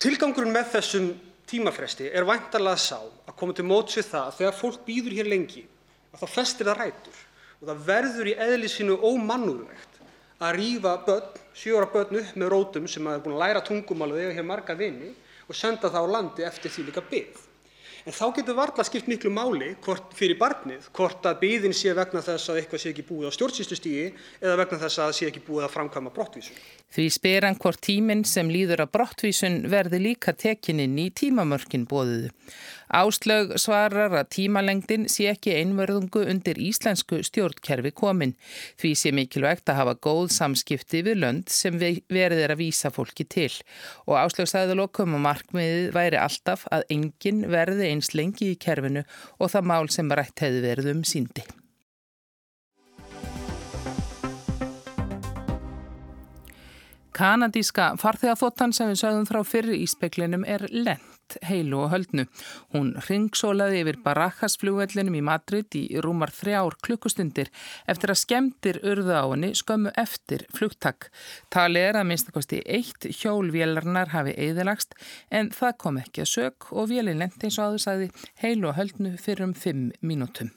Tilgangurinn 0.00 0.56
með 0.56 0.72
þessum 0.78 1.12
tímafresti 1.48 2.08
er 2.08 2.26
vantarlega 2.28 2.80
sá 2.80 2.98
að 3.04 3.36
koma 3.38 3.54
til 3.56 3.68
móts 3.68 3.98
við 3.98 4.08
það 4.10 4.26
að 4.30 4.36
þegar 4.40 4.58
fólk 4.58 4.84
býður 4.88 5.18
hér 5.20 5.30
lengi 5.30 5.66
að 6.14 6.24
þá 6.24 6.26
festir 6.38 6.70
það 6.70 6.80
rætur 6.80 7.22
og 7.60 7.68
það 7.68 7.84
verður 7.88 8.30
í 8.30 8.36
eðlisínu 8.46 8.96
ómannúðlegt 9.04 10.00
að 10.44 10.56
rífa 10.58 10.94
börn, 11.06 11.40
sjóra 11.54 11.88
börn 11.90 12.20
upp 12.20 12.36
með 12.36 12.52
rótum 12.52 12.86
sem 12.90 13.06
er 13.06 13.22
búin 13.24 13.36
að 13.36 13.44
læra 13.44 13.64
tungumálið 13.64 14.24
eða 14.26 14.36
hér 14.38 14.46
marga 14.48 14.76
vini 14.78 15.10
og 15.48 15.56
senda 15.56 15.90
það 15.90 16.06
á 16.10 16.14
landi 16.16 16.46
eftir 16.46 16.72
því 16.74 16.86
líka 16.88 17.04
byggð. 17.10 17.42
En 18.04 18.12
þá 18.12 18.24
getur 18.36 18.56
varla 18.58 18.84
skipt 18.84 19.06
miklu 19.08 19.30
máli 19.32 19.70
hvort 19.84 20.10
fyrir 20.12 20.36
barnið, 20.36 20.90
hvort 20.92 21.24
að 21.24 21.38
byggðin 21.40 21.76
sé 21.76 21.94
vegna 21.96 22.20
þess 22.20 22.50
að 22.52 22.58
eitthvað 22.60 22.82
sé 22.82 22.90
ekki 22.92 23.04
búið 23.08 23.30
á 23.32 23.36
stjórnsýstustígi 23.36 24.08
eða 24.42 24.58
vegna 24.60 24.80
þess 24.82 24.98
að 24.98 25.06
það 25.06 25.16
sé 25.16 25.28
ekki 25.30 25.42
búið 25.46 25.64
að 25.64 25.72
framkvæma 25.72 26.12
brottvísun. 26.12 26.58
Því 26.94 27.04
spyr 27.10 27.42
hann 27.48 27.56
hvort 27.58 27.80
tíminn 27.82 28.22
sem 28.28 28.50
líður 28.52 28.84
að 28.84 28.92
brottvísun 28.94 29.64
verði 29.72 29.98
líka 29.98 30.30
tekininn 30.38 30.94
í 31.02 31.08
tímamörkin 31.10 31.88
bóðuðu. 31.90 32.28
Áslög 32.94 33.56
svarar 33.58 34.12
að 34.14 34.28
tímalengdin 34.36 35.08
sé 35.10 35.26
ekki 35.32 35.56
einverðungu 35.58 36.22
undir 36.30 36.60
íslensku 36.62 37.18
stjórnkerfi 37.26 37.90
komin. 37.98 38.36
Því 38.78 38.92
sé 39.00 39.14
mikilvægt 39.16 39.72
að 39.72 39.80
hafa 39.80 39.96
góð 40.06 40.30
samskipti 40.36 41.02
við 41.08 41.18
lönd 41.24 41.50
sem 41.50 41.80
verðir 41.80 42.54
að 42.54 42.62
vísa 42.62 42.92
fólki 42.94 43.26
til. 43.26 43.50
Og 44.06 44.20
Áslög 44.20 44.52
sagði 44.52 44.78
lokum 44.78 45.18
og 45.18 45.24
markmiðið 45.26 45.90
væri 45.98 46.22
alltaf 46.22 46.68
að 46.70 46.86
enginn 46.94 47.42
verði 47.50 47.90
eins 47.90 48.14
lengi 48.14 48.52
í 48.52 48.60
kerfinu 48.60 49.02
og 49.40 49.50
það 49.50 49.70
mál 49.72 49.84
sem 49.90 50.14
rætt 50.14 50.46
hefði 50.46 50.64
verið 50.68 50.94
um 50.94 51.04
síndi. 51.08 51.48
Kanadíska 57.14 57.92
farþegaþóttan 58.02 58.72
sem 58.74 58.88
við 58.90 59.04
sögðum 59.04 59.26
frá 59.28 59.44
fyrir 59.46 59.76
í 59.78 59.84
speklinum 59.86 60.42
er 60.50 60.64
lent 60.74 61.36
heilu 61.46 61.84
og 61.84 61.92
höldnu. 61.92 62.24
Hún 62.74 62.88
ringsólaði 63.06 63.84
yfir 63.84 64.00
Barajas-flugvellinum 64.02 65.14
í 65.14 65.22
Madrid 65.24 65.76
í 65.78 65.84
rúmar 66.02 66.32
þrjár 66.34 66.74
klukkustundir 66.82 67.52
eftir 67.86 68.10
að 68.10 68.20
skemdir 68.24 68.80
urða 68.82 69.22
á 69.22 69.26
henni 69.30 69.52
skömmu 69.54 69.94
eftir 70.00 70.42
flugtakk. 70.58 71.06
Tali 71.54 71.84
er 71.86 72.00
að 72.00 72.10
minnstakosti 72.10 72.64
eitt 72.66 73.06
hjól 73.20 73.52
vélarnar 73.54 74.10
hafi 74.16 74.34
eðilagst 74.48 74.98
en 75.30 75.54
það 75.54 75.78
kom 75.86 76.02
ekki 76.02 76.26
að 76.26 76.32
sög 76.34 76.68
og 76.74 76.90
vélin 76.90 77.22
lendi 77.22 77.46
eins 77.46 77.62
og 77.62 77.70
aður 77.70 77.86
sagði 77.86 78.12
heilu 78.42 78.72
og 78.72 78.78
höldnu 78.82 79.16
fyrir 79.22 79.46
um 79.46 79.54
fimm 79.54 79.90
mínútum. 80.02 80.50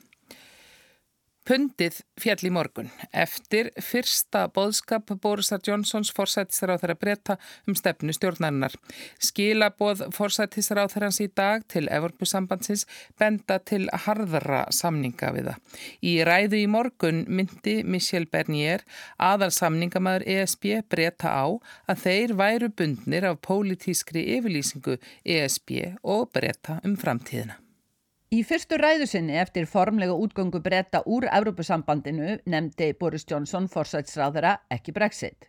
Pundið 1.48 2.02
fjall 2.20 2.42
í 2.44 2.50
morgun 2.52 2.90
eftir 3.16 3.70
fyrsta 3.80 4.42
boðskap 4.52 5.14
Borisar 5.24 5.62
Johnsons 5.64 6.10
forsættisráþara 6.12 6.98
breyta 7.00 7.38
um 7.64 7.76
stefnu 7.78 8.12
stjórnarinnar. 8.12 8.74
Skilaboð 9.24 10.02
forsættisráþarans 10.18 11.22
í 11.24 11.30
dag 11.40 11.64
til 11.72 11.88
Evropasambandsins 11.88 12.84
benda 13.16 13.62
til 13.64 13.86
harðra 14.06 14.66
samninga 14.76 15.30
við 15.38 15.48
það. 15.48 15.62
Í 16.04 16.14
ræðu 16.28 16.60
í 16.60 16.66
morgun 16.74 17.22
myndi 17.32 17.78
Michel 17.88 18.28
Bernier 18.28 18.84
aðal 19.16 19.54
samningamæður 19.56 20.28
ESB 20.34 20.68
breyta 20.92 21.32
á 21.32 21.48
að 21.88 22.02
þeir 22.04 22.36
væru 22.42 22.70
bundnir 22.76 23.30
af 23.30 23.40
pólitískri 23.48 24.26
yfirlýsingu 24.36 25.00
ESB 25.24 25.96
og 26.04 26.28
breyta 26.36 26.82
um 26.84 27.00
framtíðina. 27.00 27.62
Í 28.28 28.42
fyrstu 28.44 28.76
ræðusinni 28.76 29.38
eftir 29.40 29.70
formlega 29.72 30.12
útgöngu 30.20 30.60
breyta 30.60 31.00
úr 31.08 31.30
Evrópusambandinu 31.32 32.34
nefndi 32.44 32.90
Boris 33.00 33.24
Johnson 33.24 33.70
forsætsráðara 33.72 34.58
ekki 34.76 34.92
Brexit. 34.98 35.48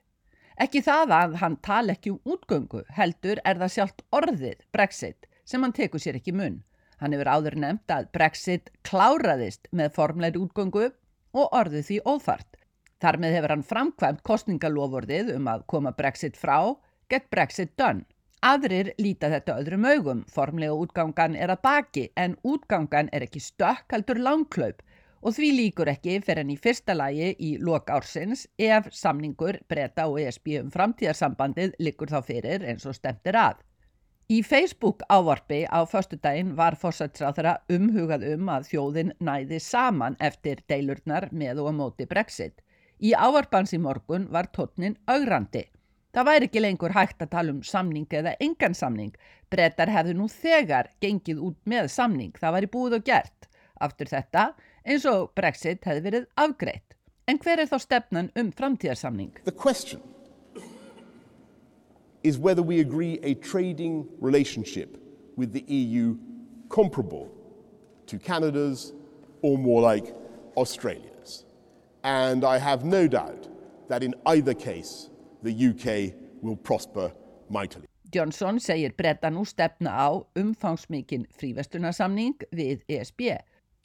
Ekki 0.63 0.85
það 0.87 1.15
að 1.17 1.35
hann 1.41 1.57
tala 1.67 1.97
ekki 1.97 2.13
um 2.13 2.21
útgöngu, 2.37 2.85
heldur 2.95 3.41
er 3.43 3.59
það 3.59 3.73
sjálft 3.75 4.05
orðið 4.15 4.63
Brexit 4.71 5.27
sem 5.43 5.67
hann 5.67 5.75
tekur 5.75 6.05
sér 6.05 6.21
ekki 6.21 6.37
mun. 6.39 6.61
Hann 7.03 7.17
hefur 7.17 7.33
áður 7.35 7.59
nefnt 7.65 7.91
að 7.97 8.07
Brexit 8.15 8.71
kláraðist 8.87 9.67
með 9.73 9.91
formlegri 9.99 10.45
útgöngu 10.45 10.87
og 11.35 11.59
orðið 11.59 11.89
því 11.91 11.99
óþart. 12.07 12.63
Þar 13.03 13.19
með 13.25 13.39
hefur 13.41 13.57
hann 13.57 13.67
framkvæmt 13.73 14.23
kostningalofordið 14.23 15.35
um 15.35 15.51
að 15.51 15.67
koma 15.67 15.97
Brexit 15.99 16.39
frá, 16.39 16.79
get 17.11 17.27
Brexit 17.35 17.75
done. 17.75 18.07
Aðrir 18.47 18.93
líta 19.03 19.27
þetta 19.33 19.57
öðrum 19.59 19.85
augum, 19.89 20.19
formlega 20.31 20.75
útgangan 20.79 21.35
er 21.35 21.51
að 21.51 21.63
baki 21.67 22.05
en 22.15 22.37
útgangan 22.47 23.09
er 23.13 23.25
ekki 23.27 23.41
stökk 23.43 23.91
heldur 23.91 24.21
langklaup 24.23 24.83
og 25.23 25.35
því 25.35 25.49
líkur 25.57 25.89
ekki 25.91 26.21
fyrir 26.23 26.45
enn 26.45 26.53
í 26.55 26.59
fyrsta 26.63 26.95
lægi 26.95 27.33
í 27.43 27.49
lok 27.59 27.91
ársins 27.91 28.45
ef 28.63 28.87
samningur 28.95 29.59
breyta 29.67 30.05
og 30.07 30.21
ESB 30.23 30.53
um 30.61 30.69
framtíðarsambandið 30.71 31.75
likur 31.83 32.13
þá 32.13 32.21
fyrir 32.29 32.63
eins 32.63 32.87
og 32.87 32.95
stemtir 32.95 33.35
að. 33.35 33.57
Í 34.31 34.39
Facebook 34.47 35.03
ávarfi 35.11 35.65
á 35.67 35.83
förstudaginn 35.89 36.55
var 36.55 36.77
fórsætsráþara 36.79 37.57
umhugað 37.75 38.29
um 38.37 38.53
að 38.55 38.69
þjóðin 38.71 39.11
næði 39.19 39.59
saman 39.65 40.19
eftir 40.21 40.63
deilurnar 40.71 41.27
með 41.33 41.65
og 41.65 41.73
á 41.73 41.79
móti 41.81 42.07
Brexit. 42.07 42.63
Í 43.03 43.17
ávarpans 43.19 43.75
í 43.75 43.83
morgun 43.83 44.31
var 44.31 44.53
tótnin 44.55 44.95
augrandi. 45.11 45.65
Það 46.19 46.27
væri 46.27 46.47
ekki 46.49 46.61
lengur 46.65 46.91
hægt 46.97 47.21
að 47.23 47.29
tala 47.31 47.53
um 47.55 47.59
samning 47.63 48.07
eða 48.11 48.33
engan 48.43 48.73
samning. 48.75 49.13
Brettar 49.55 49.87
hefðu 49.87 50.17
nú 50.19 50.25
þegar 50.27 50.89
gengið 50.99 51.39
út 51.47 51.59
með 51.63 51.85
samning. 51.95 52.33
Það 52.35 52.55
væri 52.57 52.69
búið 52.73 52.95
og 52.97 53.05
gert. 53.07 53.47
Aftur 53.79 54.09
þetta 54.11 54.49
eins 54.83 55.05
og 55.07 55.29
Brexit 55.39 55.87
hefði 55.87 56.03
verið 56.03 56.25
afgreitt. 56.35 56.97
En 57.31 57.39
hver 57.39 57.63
er 57.63 57.71
þá 57.71 57.79
stefnan 57.85 58.31
um 58.35 58.51
framtíðarsamning? 58.51 59.31
The 59.45 59.55
question 59.55 60.03
is 62.25 62.37
whether 62.37 62.67
we 62.67 62.81
agree 62.81 63.21
a 63.23 63.35
trading 63.35 64.09
relationship 64.19 64.99
with 65.37 65.53
the 65.53 65.63
EU 65.69 66.17
comparable 66.69 67.31
to 68.09 68.19
Canada's 68.19 68.93
or 69.43 69.57
more 69.57 69.81
like 69.81 70.13
Australia's. 70.57 71.45
And 72.03 72.43
I 72.43 72.59
have 72.59 72.85
no 72.85 73.07
doubt 73.07 73.47
that 73.87 74.03
in 74.03 74.17
either 74.27 74.55
case 74.55 75.11
the 75.43 75.53
UK 75.53 76.15
will 76.43 76.57
prosper 76.57 77.13
mightily. 77.49 77.87
Johnson 78.15 78.57
segir 78.61 78.95
breyta 78.97 79.29
nú 79.31 79.45
stefna 79.45 79.93
á 79.93 80.09
umfangsmikinn 80.41 81.27
frívestunarsamning 81.37 82.47
við 82.57 82.85
ESB. 82.89 83.37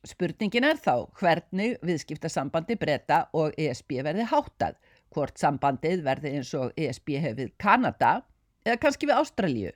Spurningin 0.07 0.67
er 0.67 0.79
þá 0.79 1.07
hvernig 1.19 1.75
viðskiptasambandi 1.83 2.77
breyta 2.79 3.25
og 3.35 3.55
ESB 3.59 3.99
verði 4.03 4.27
háttað, 4.31 4.77
hvort 5.11 5.39
sambandið 5.39 6.03
verði 6.07 6.37
eins 6.37 6.53
og 6.59 6.71
ESB 6.79 7.17
hefið 7.23 7.51
Kanada 7.59 8.21
eða 8.63 8.79
kannski 8.83 9.09
við 9.09 9.19
Ástralju. 9.19 9.73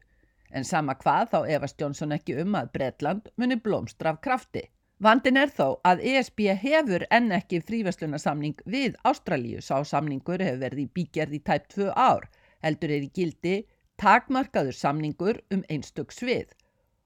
En 0.56 0.64
sama 0.64 0.96
hvað 0.96 1.34
þá 1.34 1.40
efast 1.58 1.82
Johnson 1.82 2.16
ekki 2.16 2.40
um 2.42 2.56
að 2.56 2.72
Breitland 2.76 3.28
muni 3.36 3.60
blómstra 3.60 4.16
af 4.16 4.22
krafti. 4.24 4.64
Vandin 5.06 5.38
er 5.38 5.52
þó 5.54 5.66
að 5.86 6.00
ESB 6.10 6.40
hefur 6.58 7.04
enn 7.14 7.34
ekki 7.36 7.60
fríverslunarsamning 7.62 8.64
við 8.76 8.96
Ástralju. 9.06 9.60
Sá 9.62 9.84
samningur 9.86 10.42
hefur 10.42 10.64
verið 10.64 10.80
í 10.84 10.86
bígerð 10.96 11.36
í 11.38 11.40
tæp 11.50 11.68
tvö 11.74 11.92
ár. 11.94 12.26
Heldur 12.66 12.94
er 12.96 13.06
í 13.06 13.12
gildi 13.14 13.60
takmarkaður 14.02 14.74
samningur 14.80 15.42
um 15.54 15.62
einstök 15.70 16.16
svið. 16.16 16.56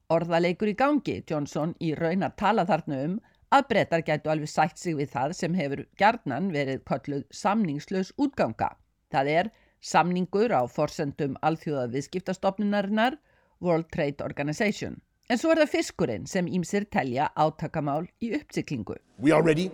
Orðaleikur 0.08 0.72
í 0.72 0.78
gangi, 0.80 1.18
Johnson 1.28 1.76
í 1.84 1.92
raunar 2.00 2.32
tala 2.40 2.64
þarna 2.72 3.02
um 3.10 3.20
að 3.52 3.68
brettar 3.74 4.08
gætu 4.08 4.32
alveg 4.32 4.54
sætt 4.54 4.80
sig 4.80 4.96
við 4.96 5.12
það 5.12 5.36
sem 5.42 5.60
hefur 5.60 5.84
gerðnan 6.00 6.50
verið 6.56 6.84
kolluð 6.88 7.28
samningslaus 7.44 8.16
útganga. 8.16 8.72
Það 9.12 9.36
er 9.36 9.52
samningur 9.84 10.56
á 10.56 10.64
forsendum 10.72 11.36
alþjóða 11.44 11.90
viðskiptastofnunarinnar 11.98 13.20
World 13.60 13.92
Trade 13.92 14.24
Organization. 14.24 15.02
En 15.32 15.40
svo 15.40 15.54
er 15.54 15.62
það 15.62 15.70
fiskurinn 15.72 16.26
sem 16.28 16.48
ímsir 16.52 16.84
telja 16.92 17.30
átakamál 17.40 18.10
í 18.20 18.34
uppsiklingu. 18.36 18.98
We 19.18 19.32
are 19.32 19.42
ready 19.42 19.70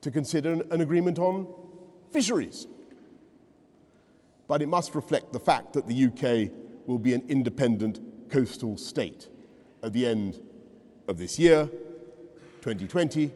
to 0.00 0.10
consider 0.10 0.64
an 0.72 0.80
agreement 0.80 1.20
on 1.20 1.46
fisheries. 2.10 2.66
But 4.48 4.62
it 4.62 4.68
must 4.68 4.96
reflect 4.96 5.32
the 5.32 5.38
fact 5.38 5.74
that 5.74 5.86
the 5.86 5.94
UK 6.06 6.50
will 6.88 6.98
be 6.98 7.14
an 7.14 7.22
independent 7.28 8.00
coastal 8.30 8.76
state 8.76 9.28
at 9.84 9.92
the 9.92 10.06
end 10.06 10.40
of 11.06 11.18
this 11.18 11.38
year, 11.38 11.70
2020, 12.62 13.30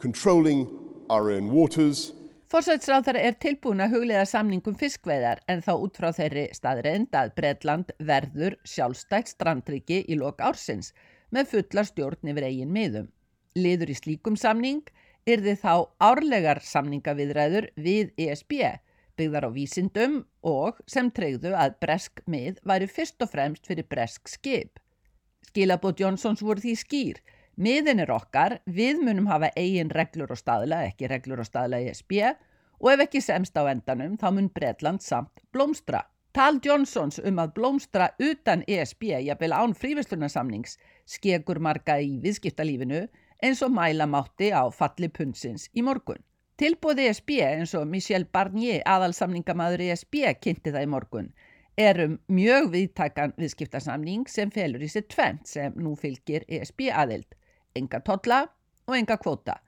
controlling 0.00 0.66
our 1.08 1.30
own 1.30 1.52
waters. 1.52 2.14
Forsætsráðar 2.48 3.18
er 3.20 3.34
tilbúin 3.36 3.82
að 3.84 3.92
huglega 3.92 4.24
samningum 4.24 4.76
fiskveðar 4.80 5.42
en 5.52 5.60
þá 5.60 5.72
út 5.74 5.98
frá 6.00 6.08
þeirri 6.16 6.46
staðreind 6.56 7.12
að 7.20 7.34
Breitland 7.36 7.90
verður 8.10 8.56
sjálfstækt 8.64 9.34
strandriki 9.34 9.98
í 10.08 10.16
lok 10.16 10.40
ársins 10.40 10.94
með 11.28 11.50
fullar 11.50 11.88
stjórn 11.90 12.30
yfir 12.32 12.46
eigin 12.48 12.72
miðum. 12.72 13.10
Liður 13.52 13.92
í 13.92 13.98
slíkum 13.98 14.38
samning 14.40 14.80
er 15.28 15.44
þið 15.44 15.60
þá 15.60 15.74
árlegar 16.08 16.62
samningaviðræður 16.64 17.68
við 17.76 18.14
ESB 18.16 18.56
byggðar 19.20 19.48
á 19.48 19.50
vísindum 19.52 20.22
og 20.40 20.80
sem 20.88 21.12
treyðu 21.12 21.52
að 21.52 21.76
bresk 21.84 22.22
mið 22.24 22.62
væri 22.64 22.88
fyrst 22.88 23.20
og 23.20 23.32
fremst 23.34 23.68
fyrir 23.68 23.84
bresk 23.92 24.32
skip. 24.32 24.80
Skilabót 25.50 26.00
Jónsons 26.00 26.40
voru 26.40 26.64
því 26.64 26.78
skýr. 26.80 27.20
Miðin 27.58 27.98
er 27.98 28.10
okkar, 28.14 28.60
við 28.70 29.00
munum 29.02 29.24
hafa 29.26 29.48
eigin 29.58 29.88
reglur 29.90 30.30
og 30.30 30.38
staðla, 30.38 30.84
ekki 30.92 31.08
reglur 31.10 31.40
og 31.42 31.46
staðla 31.48 31.80
í 31.82 31.88
SB 31.90 32.20
og 32.78 32.90
ef 32.92 33.00
ekki 33.02 33.18
semst 33.24 33.56
á 33.58 33.66
endanum 33.66 34.12
þá 34.20 34.28
mun 34.36 34.50
Breitland 34.54 35.02
samt 35.02 35.40
blómstra. 35.50 36.04
Tal 36.30 36.60
Johnsons 36.62 37.18
um 37.18 37.40
að 37.42 37.56
blómstra 37.56 38.12
utan 38.22 38.62
ESB, 38.62 39.08
jafnvel 39.26 39.56
án 39.58 39.74
fríverslunarsamnings, 39.74 40.76
skegur 41.02 41.58
marga 41.58 41.96
í 41.98 42.20
viðskiptalífinu 42.22 43.00
eins 43.42 43.64
og 43.66 43.74
mæla 43.74 44.06
mátti 44.06 44.52
á 44.54 44.62
falli 44.70 45.10
punnsins 45.10 45.66
í 45.74 45.82
morgun. 45.82 46.22
Tilbúð 46.62 47.02
ESB 47.08 47.40
eins 47.42 47.74
og 47.74 47.90
Michel 47.90 48.28
Barnier, 48.30 48.84
aðalsamningamæður 48.86 49.82
ESB, 49.88 50.20
kynnti 50.38 50.70
það 50.70 50.86
í 50.86 50.92
morgun, 50.94 51.32
erum 51.74 52.20
mjög 52.30 52.70
viðtakan 52.76 53.34
viðskiptarsamning 53.34 54.30
sem 54.30 54.54
felur 54.54 54.86
í 54.86 54.92
sér 54.94 55.10
tvent 55.10 55.50
sem 55.50 55.74
nú 55.74 55.96
fylgir 55.98 56.46
ESB 56.46 56.86
aðild, 56.94 57.34
enga 57.78 58.02
totla 58.04 58.42
og 58.88 58.96
enga 58.96 59.18
kvóta. 59.20 59.58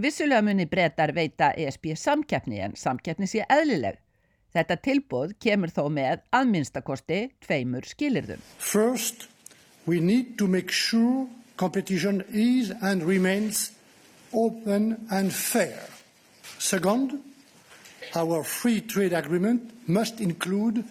Vissulega 0.00 0.42
muni 0.42 0.66
breytar 0.66 1.12
veita 1.14 1.52
ESB 1.52 1.92
samkeppni 1.98 2.62
en 2.64 2.76
samkeppni 2.78 3.28
sé 3.28 3.44
eðlileg. 3.46 3.98
Þetta 4.52 4.76
tilbúð 4.84 5.36
kemur 5.40 5.72
þó 5.72 5.86
með 5.92 6.24
aðminnstakosti 6.36 7.20
tveimur 7.44 7.86
skilirðum. 7.88 8.40
First, 8.58 9.28
we 9.86 10.00
need 10.00 10.36
to 10.38 10.48
make 10.48 10.72
sure 10.72 11.28
competition 11.56 12.22
is 12.28 12.72
and 12.82 13.02
remains 13.02 13.70
open 14.32 15.06
and 15.10 15.32
fair. 15.32 15.88
Second, 16.58 17.20
our 18.14 18.42
free 18.44 18.80
trade 18.80 19.12
agreement 19.12 19.70
must 19.88 20.20
include 20.20 20.84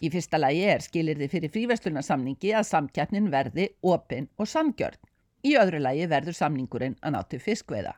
Í 0.00 0.10
fyrsta 0.12 0.38
lagi 0.38 0.60
er 0.70 0.84
skilirði 0.84 1.26
fyrir 1.32 1.50
fríverslunarsamningi 1.50 2.52
að 2.54 2.68
samkjarnin 2.68 3.26
verði 3.32 3.66
opinn 3.82 4.28
og 4.38 4.46
samgjörn. 4.46 5.00
Í 5.42 5.56
öðru 5.58 5.80
lagi 5.82 6.06
verður 6.06 6.36
samningurinn 6.38 6.94
að 7.02 7.16
nátu 7.16 7.40
fiskveða. 7.42 7.96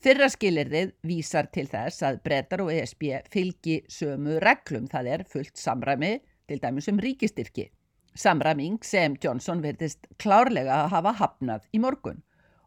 Fyrra 0.00 0.28
skilirðið 0.32 0.92
vísar 1.08 1.48
til 1.52 1.66
þess 1.72 2.04
að 2.04 2.22
brettar 2.24 2.62
og 2.64 2.72
ESB 2.72 3.06
fylgi 3.32 3.82
sömu 3.88 4.38
reglum 4.44 4.88
það 4.92 5.08
er 5.14 5.24
fullt 5.28 5.56
samræmi 5.60 6.18
til 6.48 6.58
dæmis 6.60 6.88
um 6.92 7.00
ríkistyrki. 7.00 7.70
Samræming 8.14 8.80
sem 8.84 9.16
Johnson 9.22 9.62
verðist 9.64 10.08
klárlega 10.18 10.82
að 10.82 10.90
hafa 10.96 11.14
hafnað 11.20 11.68
í 11.72 11.80
morgun 11.80 12.20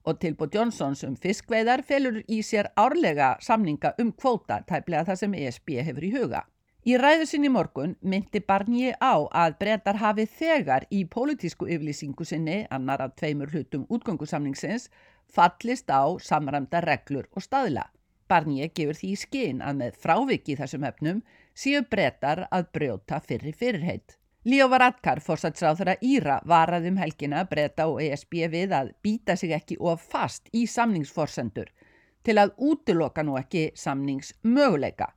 og 0.10 0.20
tilbúð 0.20 0.58
Johnsons 0.58 1.04
um 1.08 1.14
fiskveiðar 1.20 1.84
felur 1.88 2.22
í 2.28 2.42
sér 2.44 2.72
árlega 2.80 3.36
samninga 3.42 3.94
um 4.02 4.12
kvóta 4.12 4.62
tæplega 4.68 5.06
það 5.12 5.22
sem 5.22 5.38
ESB 5.44 5.78
hefur 5.84 6.08
í 6.08 6.12
huga. 6.18 6.44
Í 6.84 6.98
ræðu 7.00 7.24
sinni 7.24 7.48
morgun 7.48 7.94
myndi 8.12 8.42
Barnier 8.44 8.98
á 9.00 9.16
að 9.42 9.54
breytar 9.62 10.02
hafi 10.02 10.26
þegar 10.28 10.84
í 10.92 11.06
pólitísku 11.08 11.70
yflýsingu 11.72 12.26
sinni, 12.28 12.58
annar 12.76 13.00
af 13.06 13.14
tveimur 13.22 13.54
hlutum 13.54 13.86
útgöngusamningsins, 13.88 14.90
fallist 15.32 15.88
á 15.88 16.04
samræmda 16.20 16.82
reglur 16.84 17.30
og 17.32 17.46
staðla. 17.46 17.86
Barnier 18.28 18.74
gefur 18.76 19.00
því 19.00 19.14
skinn 19.22 19.64
að 19.64 19.80
með 19.80 20.02
fráviki 20.04 20.58
þessum 20.60 20.84
hefnum 20.84 21.24
séu 21.56 21.86
breytar 21.88 22.44
að 22.52 22.68
brjóta 22.76 23.22
fyrir 23.24 23.56
fyrirheit. 23.56 24.20
Líó 24.44 24.68
Varadkar, 24.68 25.24
fórsætsráþurra 25.24 25.96
Íra, 26.04 26.42
varað 26.44 26.92
um 26.92 27.00
helgina 27.00 27.48
breyta 27.48 27.88
og 27.88 28.04
ESB 28.04 28.42
við 28.52 28.76
að 28.76 28.92
býta 29.00 29.40
sig 29.40 29.56
ekki 29.56 29.80
of 29.80 30.04
fast 30.04 30.52
í 30.52 30.68
samningsforsendur 30.68 31.72
til 32.28 32.42
að 32.44 32.58
útiloka 32.60 33.24
nú 33.24 33.40
ekki 33.40 33.70
samningsmöguleika. 33.72 35.14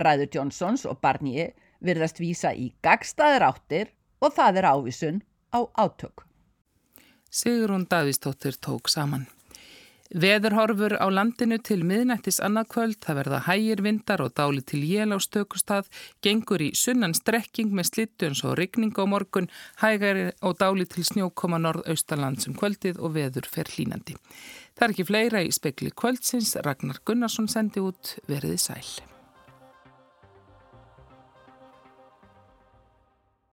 Ræður 0.00 0.30
Johnsons 0.34 0.86
og 0.88 1.00
Barnier 1.00 1.52
virðast 1.80 2.20
vísa 2.20 2.52
í 2.54 2.70
gagstaðir 2.84 3.46
áttir 3.48 3.92
og 4.20 4.34
það 4.36 4.60
er 4.60 4.70
ávísun 4.74 5.20
á 5.54 5.60
átök. 5.76 6.24
Sigrun 7.30 7.86
Davísdóttir 7.90 8.58
tók 8.58 8.88
saman. 8.88 9.28
Veðurhorfur 10.10 10.96
á 10.98 11.06
landinu 11.06 11.60
til 11.62 11.84
miðnættis 11.86 12.40
annarkvöld, 12.42 12.96
það 12.98 13.18
verða 13.20 13.38
hægir 13.46 13.82
vindar 13.86 14.24
og 14.24 14.32
dáli 14.34 14.64
til 14.66 14.80
jél 14.82 15.14
á 15.14 15.18
stökustad, 15.22 15.86
gengur 16.18 16.58
í 16.58 16.72
sunnan 16.74 17.14
strekking 17.14 17.70
með 17.70 17.92
slittu 17.92 18.26
eins 18.26 18.42
og 18.42 18.56
rigning 18.58 18.90
á 18.98 19.06
morgun, 19.06 19.46
hægari 19.78 20.32
og 20.42 20.58
dáli 20.58 20.88
til 20.90 21.06
snjókoma 21.06 21.62
norðaustaland 21.62 22.42
sem 22.42 22.56
um 22.56 22.58
kvöldið 22.58 22.98
og 22.98 23.14
veður 23.14 23.46
fer 23.46 23.70
hlínandi. 23.70 24.18
Það 24.74 24.88
er 24.88 24.96
ekki 24.96 25.06
fleira 25.06 25.44
í 25.46 25.54
spekli 25.54 25.94
kvöldsins, 25.94 26.56
Ragnar 26.58 26.98
Gunnarsson 27.06 27.46
sendi 27.46 27.78
út 27.78 28.16
veriði 28.26 28.58
sæl. 28.58 29.09